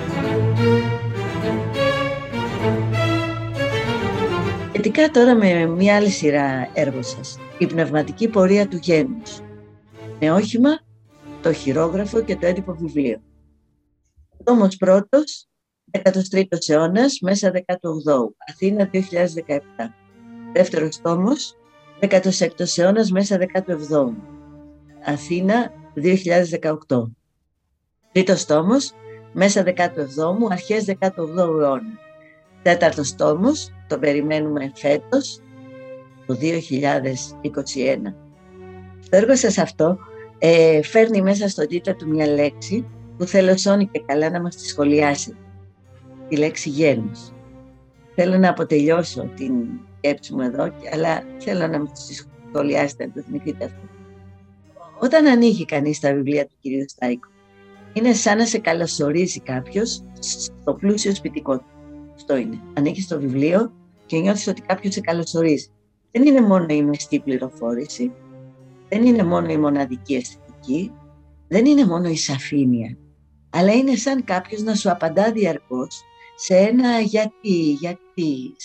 [4.68, 9.40] Σχετικά τώρα με μια άλλη σειρά έργο σας, η πνευματική πορεία του γένους.
[10.20, 10.80] Με όχημα,
[11.42, 13.22] το χειρόγραφο και το έντυπο βιβλίο.
[14.38, 15.48] Ο τόμος πρώτος
[16.04, 19.93] 13ος αιώνας, μέσα 18ου, Αθήνα 2017.
[20.54, 21.56] Δεύτερος τόμος,
[22.00, 24.14] 16ος αιώνας, μέσα 17ου,
[25.06, 27.12] Αθήνα 2018.
[28.12, 28.91] Τρίτος τόμος,
[29.34, 32.00] μέσα 17ου, αρχές 18ου αιώνα.
[32.62, 35.41] Τέταρτος τόμος, το περιμένουμε φέτος,
[36.26, 38.16] το 2021.
[39.10, 39.98] Το έργο σας αυτό
[40.38, 42.86] ε, φέρνει μέσα στον τίτλο του μια λέξη
[43.18, 45.38] που θέλω σώνει και καλά να μας τη σχολιάσετε
[46.30, 47.34] τη λέξη γένος.
[48.16, 49.54] Θέλω να αποτελειώσω την
[49.98, 51.90] σκέψη μου εδώ, αλλά θέλω να με
[52.52, 53.80] σχολιάσετε, να το θυμηθείτε αυτό.
[55.00, 57.30] Όταν ανοίγει κανείς τα βιβλία του κυρίου Στάικου,
[57.94, 61.66] είναι σαν να σε καλωσορίζει κάποιος στο πλούσιο σπιτικό του.
[62.16, 62.60] Αυτό είναι.
[62.74, 63.74] Ανοίγει το βιβλίο
[64.06, 65.70] και νιώθεις ότι κάποιος σε καλωσορίζει.
[66.12, 68.12] Δεν είναι μόνο η μεστή πληροφόρηση,
[68.90, 70.92] δεν είναι μόνο η μοναδική αισθητική,
[71.48, 72.98] δεν είναι μόνο η σαφήνεια,
[73.50, 76.02] αλλά είναι σαν κάποιος να σου απαντά διαρκώς
[76.36, 78.56] σε ένα γιατί, γιατί,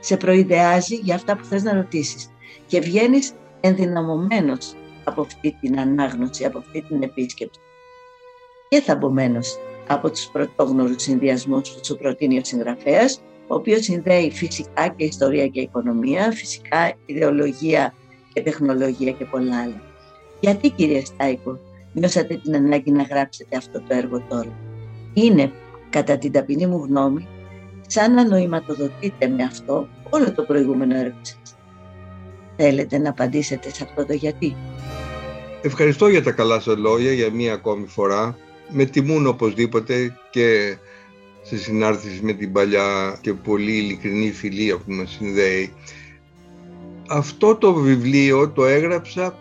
[0.00, 2.30] σε προειδεάζει για αυτά που θες να ρωτήσεις
[2.66, 4.74] και βγαίνεις ενδυναμωμένος
[5.04, 7.60] από αυτή την ανάγνωση, από αυτή την επίσκεψη.
[8.68, 8.98] Και θα
[9.86, 15.46] από τους πρωτόγνωρους συνδυασμούς που σου προτείνει ο συγγραφέας, ο οποίος συνδέει φυσικά και ιστορία
[15.46, 17.94] και οικονομία, φυσικά ιδεολογία
[18.32, 19.82] και τεχνολογία και πολλά άλλα.
[20.40, 21.58] Γιατί κύριε Στάικο
[21.92, 24.58] νιώσατε την ανάγκη να γράψετε αυτό το έργο τώρα;
[25.14, 25.52] Είναι
[25.90, 27.28] κατά την ταπεινή μου γνώμη,
[27.86, 31.56] σαν να νοηματοδοτείτε με αυτό όλο το προηγούμενο έργο σας.
[32.56, 34.56] Θέλετε να απαντήσετε σε αυτό το γιατί;
[35.62, 38.36] Ευχαριστώ για τα καλά σας λόγια για μία ακόμη φορά.
[38.72, 40.76] Με τιμούν οπωσδήποτε και
[41.42, 45.72] σε συνάρτηση με την παλιά και πολύ ειλικρινή φιλία που μας συνδέει.
[47.08, 49.38] Αυτό το βιβλίο το έγραψα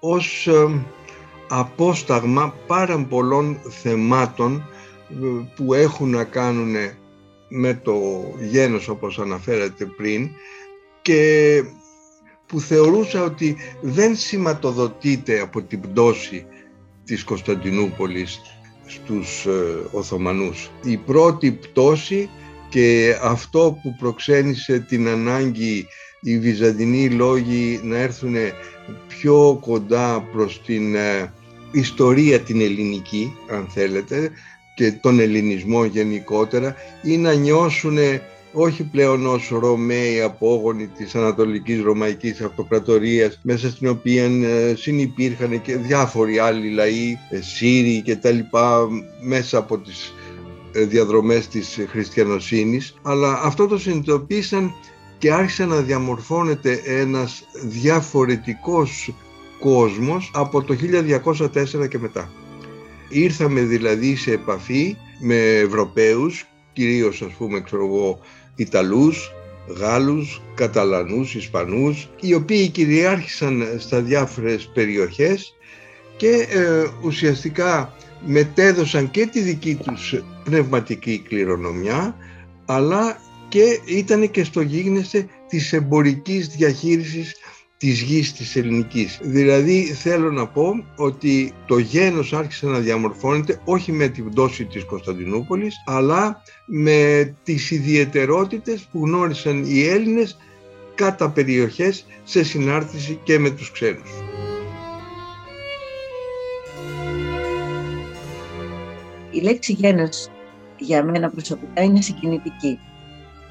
[0.00, 0.84] ως ε,
[1.48, 4.68] απόσταγμα πάρα πολλών θεμάτων
[5.56, 6.74] που έχουν να κάνουν
[7.48, 7.94] με το
[8.50, 10.30] γένος όπως αναφέρατε πριν
[11.02, 11.62] και
[12.46, 16.46] που θεωρούσα ότι δεν σηματοδοτείται από την πτώση
[17.04, 18.40] της Κωνσταντινούπολης
[18.86, 19.50] στους ε,
[19.90, 20.70] Οθωμανούς.
[20.82, 22.30] Η πρώτη πτώση
[22.68, 25.86] και αυτό που προξένησε την ανάγκη
[26.20, 28.34] οι Βυζαντινοί λόγοι να έρθουν
[29.08, 31.32] πιο κοντά προς την ε,
[31.72, 34.30] ιστορία την ελληνική, αν θέλετε,
[34.76, 37.98] και τον ελληνισμό γενικότερα ή να νιώσουν
[38.52, 45.76] όχι πλέον ως Ρωμαίοι απόγονοι της Ανατολικής Ρωμαϊκής Αυτοκρατορίας μέσα στην οποία ε, συνυπήρχαν και
[45.76, 48.88] διάφοροι άλλοι λαοί, ε, Σύριοι και τα λοιπά
[49.20, 50.14] μέσα από τις
[50.72, 54.74] ε, διαδρομές της χριστιανοσύνης αλλά αυτό το συνειδητοποίησαν
[55.18, 59.14] και άρχισε να διαμορφώνεται ένας διαφορετικός
[59.60, 62.30] κόσμος από το 1204 και μετά.
[63.08, 68.18] Ήρθαμε δηλαδή σε επαφή με Ευρωπαίους, κυρίως ας πούμε ξέρω εγώ
[68.56, 69.32] Ιταλούς,
[69.68, 75.54] Γάλλους, Καταλανούς, Ισπανούς, οι οποίοι κυριάρχησαν στα διάφορες περιοχές
[76.16, 77.94] και ε, ουσιαστικά
[78.26, 82.16] μετέδωσαν και τη δική τους πνευματική κληρονομιά,
[82.64, 87.36] αλλά και ήταν και στο γίγνεσθε της εμπορικής διαχείρισης
[87.78, 89.18] της γης της ελληνικής.
[89.22, 94.84] Δηλαδή θέλω να πω ότι το γένος άρχισε να διαμορφώνεται όχι με την πτώση της
[94.84, 100.36] Κωνσταντινούπολης αλλά με τις ιδιαιτερότητες που γνώρισαν οι Έλληνες
[100.94, 104.10] κατά περιοχές σε συνάρτηση και με τους ξένους.
[109.30, 110.28] Η λέξη γένος
[110.78, 112.78] για μένα προσωπικά είναι συγκινητική.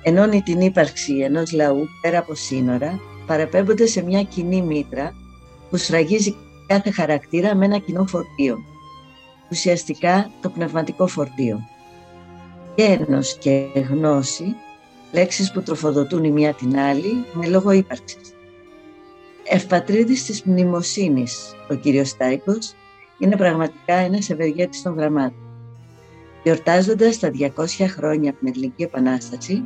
[0.03, 5.13] Ενώνει την ύπαρξη ενός λαού πέρα από σύνορα παραπέμπονται σε μια κοινή μήτρα
[5.69, 6.35] που σφραγίζει
[6.67, 8.57] κάθε χαρακτήρα με ένα κοινό φορτίο.
[9.51, 11.59] Ουσιαστικά το πνευματικό φορτίο.
[12.75, 14.55] Γένος και γνώση,
[15.11, 18.33] λέξεις που τροφοδοτούν η μία την άλλη με λόγο ύπαρξης.
[19.43, 22.73] Ευπατρίδης της μνημοσύνης, ο κύριος Στάικος,
[23.19, 25.39] είναι πραγματικά ένας ευεργέτης των γραμμάτων.
[26.43, 29.63] Γιορτάζοντας τα 200 χρόνια από την Ελληνική Επανάσταση,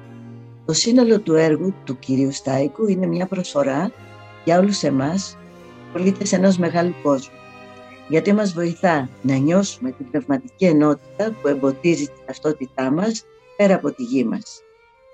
[0.69, 3.91] το σύνολο του έργου του κυρίου Στάικου είναι μια προσφορά
[4.43, 5.37] για όλους εμάς,
[5.93, 7.35] πολίτες ενός μεγάλου κόσμου.
[8.09, 13.25] Γιατί μας βοηθά να νιώσουμε την πνευματική ενότητα που εμποτίζει την ταυτότητά μας
[13.57, 14.61] πέρα από τη γη μας.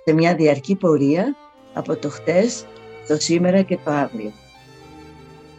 [0.06, 1.36] Σε μια διαρκή πορεία
[1.74, 2.66] από το χτες,
[3.08, 4.32] το σήμερα και το αύριο.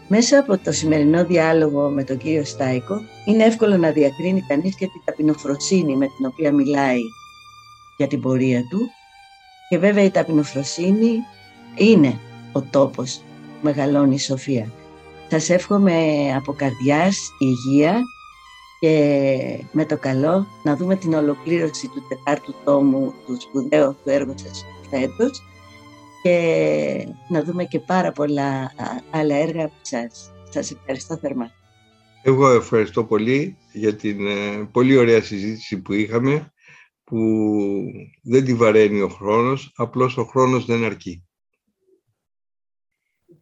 [0.08, 4.86] Μέσα από το σημερινό διάλογο με τον κύριο Στάικο είναι εύκολο να διακρίνει κανείς και
[4.86, 7.00] την ταπεινοφροσύνη με την οποία μιλάει
[7.96, 8.90] για την πορεία του
[9.68, 11.18] και βέβαια η ταπεινοφροσύνη
[11.76, 12.18] είναι
[12.52, 14.72] ο τόπος που μεγαλώνει η Σοφία.
[15.30, 15.94] Σας εύχομαι
[16.36, 18.00] από καρδιάς υγεία
[18.80, 24.34] και με το καλό να δούμε την ολοκλήρωση του τετάρτου τόμου του σπουδαίου του έργου
[24.36, 25.42] σας φέτος
[26.22, 28.72] και να δούμε και πάρα πολλά
[29.10, 30.32] άλλα έργα από σας.
[30.48, 31.50] Σας ευχαριστώ θερμά.
[32.22, 36.52] Εγώ ευχαριστώ πολύ για την ε, πολύ ωραία συζήτηση που είχαμε
[37.06, 37.18] που
[38.22, 41.24] δεν τη βαραίνει ο χρόνος, απλώς ο χρόνος δεν αρκεί.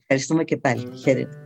[0.01, 0.97] Ευχαριστούμε και πάλι.
[0.97, 1.39] Χαίρετε.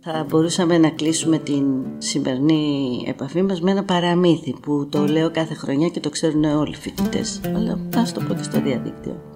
[0.00, 1.64] Θα μπορούσαμε να κλείσουμε την
[1.98, 6.72] σημερινή επαφή μας με ένα παραμύθι που το λέω κάθε χρονιά και το ξέρουν όλοι
[6.72, 7.40] οι φοιτητές.
[7.44, 9.34] Αλλά ας το πω και στο διαδίκτυο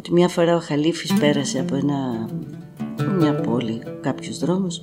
[0.00, 2.28] ότι μια φορά ο Χαλίφης πέρασε από ένα,
[3.18, 4.80] μια πόλη, κάποιους δρόμους,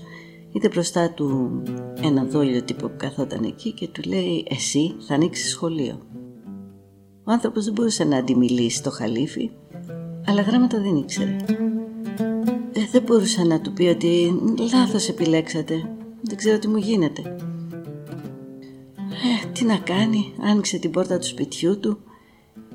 [0.52, 1.62] είδε μπροστά του
[2.02, 6.00] ένα δόλιο τύπο που καθόταν εκεί και του λέει «Εσύ θα ανοίξεις σχολείο».
[7.24, 9.52] Ο άνθρωπος δεν μπορούσε να αντιμιλήσει το Χαλίφη,
[10.26, 11.36] αλλά γράμματα δεν ήξερε.
[12.74, 14.40] Ε, δεν μπορούσε να του πει ότι
[14.74, 15.90] «Λάθος επιλέξατε,
[16.22, 17.22] δεν ξέρω τι μου γίνεται».
[18.98, 21.98] Ε, τι να κάνει, άνοιξε την πόρτα του σπιτιού του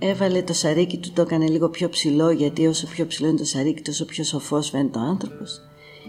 [0.05, 3.45] Έβαλε το σαρίκι του, το έκανε λίγο πιο ψηλό γιατί όσο πιο ψηλό είναι το
[3.45, 5.61] σαρίκι τόσο πιο σοφός φαίνεται ο άνθρωπος.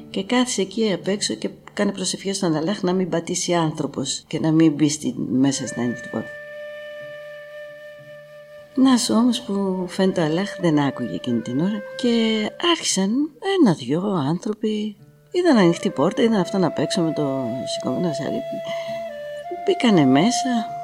[0.09, 4.39] Και κάθισε εκεί απ' έξω και κάνει προσευχή στον Αλάχ να μην πατήσει άνθρωπος και
[4.39, 6.29] να μην μπει στη, μέσα στην ανοιχτή πόρτα.
[8.75, 13.11] Να σου όμως που φαίνεται ο Αλάχ δεν άκουγε εκείνη την ώρα και άρχισαν
[13.59, 14.97] ένα-δυο άνθρωποι.
[15.31, 18.57] Είδαν ανοιχτή πόρτα, είδαν αυτόν απ' έξω με το σηκωμένο σαρίκι.
[19.65, 20.81] Μπήκανε μέσα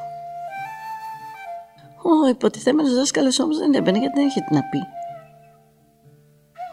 [2.02, 4.80] ο υποτιθέμενος δάσκαλος όμως δεν έμπαινε γιατί δεν είχε τι να πει.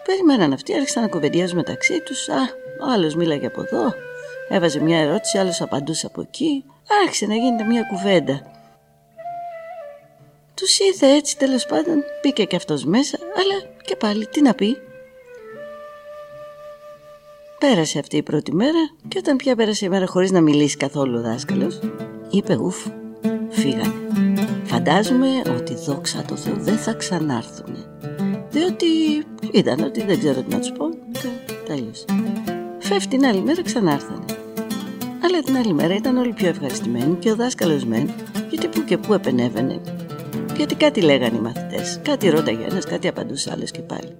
[0.04, 2.28] Περιμέναν αυτοί, άρχισαν να κουβεντιάζουν μεταξύ τους.
[2.28, 2.40] Α,
[2.82, 3.92] ο άλλος μίλαγε από εδώ,
[4.48, 6.64] έβαζε μια ερώτηση, άλλος απαντούσε από εκεί.
[7.02, 8.40] Άρχισε να γίνεται μια κουβέντα.
[10.54, 14.76] Τους ήρθε έτσι τέλος πάντων, μπήκε και αυτός μέσα, αλλά και πάλι τι να πει.
[17.58, 21.18] Πέρασε αυτή η πρώτη μέρα και όταν πια πέρασε η μέρα χωρίς να μιλήσει καθόλου
[21.18, 21.80] ο δάσκαλος,
[22.30, 22.86] είπε ουφ,
[23.48, 24.35] φύγανε.
[24.66, 27.76] Φαντάζομαι ότι δόξα τω Θεώ δεν θα ξανάρθουν.
[28.50, 28.86] Διότι
[29.50, 31.28] είδαν ότι δεν ξέρω τι να τους πω και
[31.66, 32.04] τέλειωσε.
[32.78, 34.24] Φεύγει την άλλη μέρα ξανάρθανε.
[35.24, 38.10] Αλλά την άλλη μέρα ήταν όλοι πιο ευχαριστημένοι και ο δάσκαλος μεν,
[38.50, 39.80] γιατί που και που επενέβαινε.
[40.56, 44.16] Γιατί κάτι λέγανε οι μαθητές, κάτι ρώταγε ένας, κάτι απαντούσε άλλος και πάλι.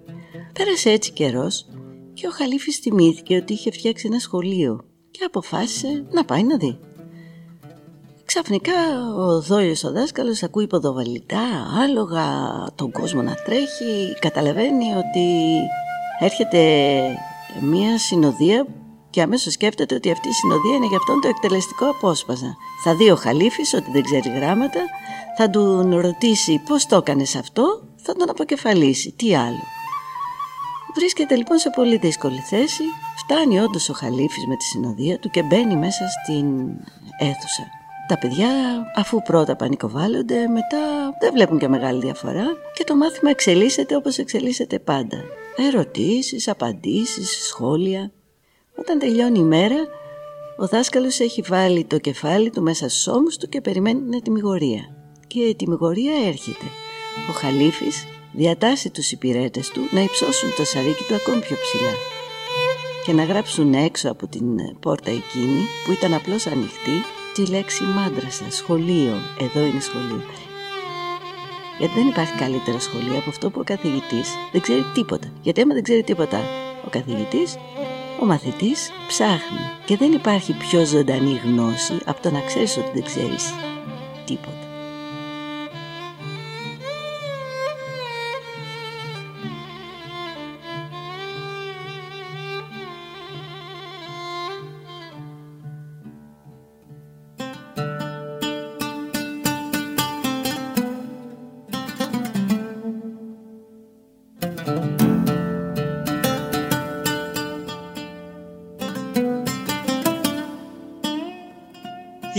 [0.53, 1.67] Πέρασε έτσι καιρός
[2.15, 6.79] και ο Χαλίφης θυμήθηκε ότι είχε φτιάξει ένα σχολείο και αποφάσισε να πάει να δει.
[8.37, 8.73] Ξαφνικά
[9.17, 11.45] ο Δόλιος ο δάσκαλος ακούει ποδοβαλιτά,
[11.83, 12.27] άλογα,
[12.75, 15.57] τον κόσμο να τρέχει, καταλαβαίνει ότι
[16.19, 16.61] έρχεται
[17.61, 18.67] μια συνοδεία
[19.11, 22.57] και αμέσως σκέφτεται ότι αυτή η συνοδεία είναι για αυτόν το εκτελεστικό απόσπασμα.
[22.85, 24.81] Θα δει ο Χαλίφης ότι δεν ξέρει γράμματα,
[25.37, 29.65] θα του ρωτήσει πώς το έκανες αυτό, θα τον αποκεφαλίσει, τι άλλο.
[30.95, 32.83] Βρίσκεται λοιπόν σε πολύ δύσκολη θέση,
[33.17, 36.47] φτάνει όντως ο Χαλίφης με τη συνοδεία του και μπαίνει μέσα στην
[37.19, 37.85] αίθουσα.
[38.09, 38.49] Τα παιδιά
[38.95, 44.79] αφού πρώτα πανικοβάλλονται μετά δεν βλέπουν και μεγάλη διαφορά και το μάθημα εξελίσσεται όπως εξελίσσεται
[44.79, 45.17] πάντα.
[45.57, 48.13] Ερωτήσεις, απαντήσεις, σχόλια.
[48.75, 49.77] Όταν τελειώνει η μέρα
[50.59, 54.97] ο δάσκαλος έχει βάλει το κεφάλι του μέσα στους ώμους του και περιμένει την ετοιμιγορία.
[55.27, 56.67] Και η ετοιμιγορία έρχεται.
[57.31, 61.93] Ο Χαλίφης διατάσσει τους υπηρέτες του να υψώσουν το σαρίκι του ακόμη πιο ψηλά
[63.05, 64.45] και να γράψουν έξω από την
[64.81, 67.05] πόρτα εκείνη που ήταν απλώς ανοιχτή
[67.37, 70.23] τη λέξη μάντρασα, σχολείο, εδώ είναι σχολείο.
[71.79, 75.29] Γιατί δεν υπάρχει καλύτερο σχολείο από αυτό που ο καθηγητής δεν ξέρει τίποτα.
[75.43, 76.41] Γιατί άμα δεν ξέρει τίποτα
[76.87, 77.57] ο καθηγητής,
[78.23, 79.59] ο μαθητής ψάχνει.
[79.85, 83.55] Και δεν υπάρχει πιο ζωντανή γνώση από το να ξέρεις ότι δεν ξέρεις
[84.25, 84.56] τίποτα.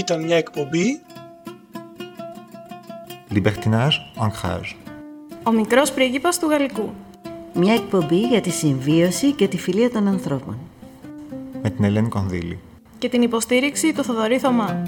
[0.10, 1.02] Ήταν μια εκπομπή
[3.34, 4.76] Libertinage, ancrage.
[5.44, 6.94] Ο μικρός πρίγκιπας του Γαλλικού.
[7.54, 10.58] Μια εκπομπή για τη συμβίωση και τη φιλία των ανθρώπων.
[11.62, 12.60] Με την Ελένη Κονδύλη.
[12.98, 14.84] Και την υποστήριξη του Θοδωρή Θωμά.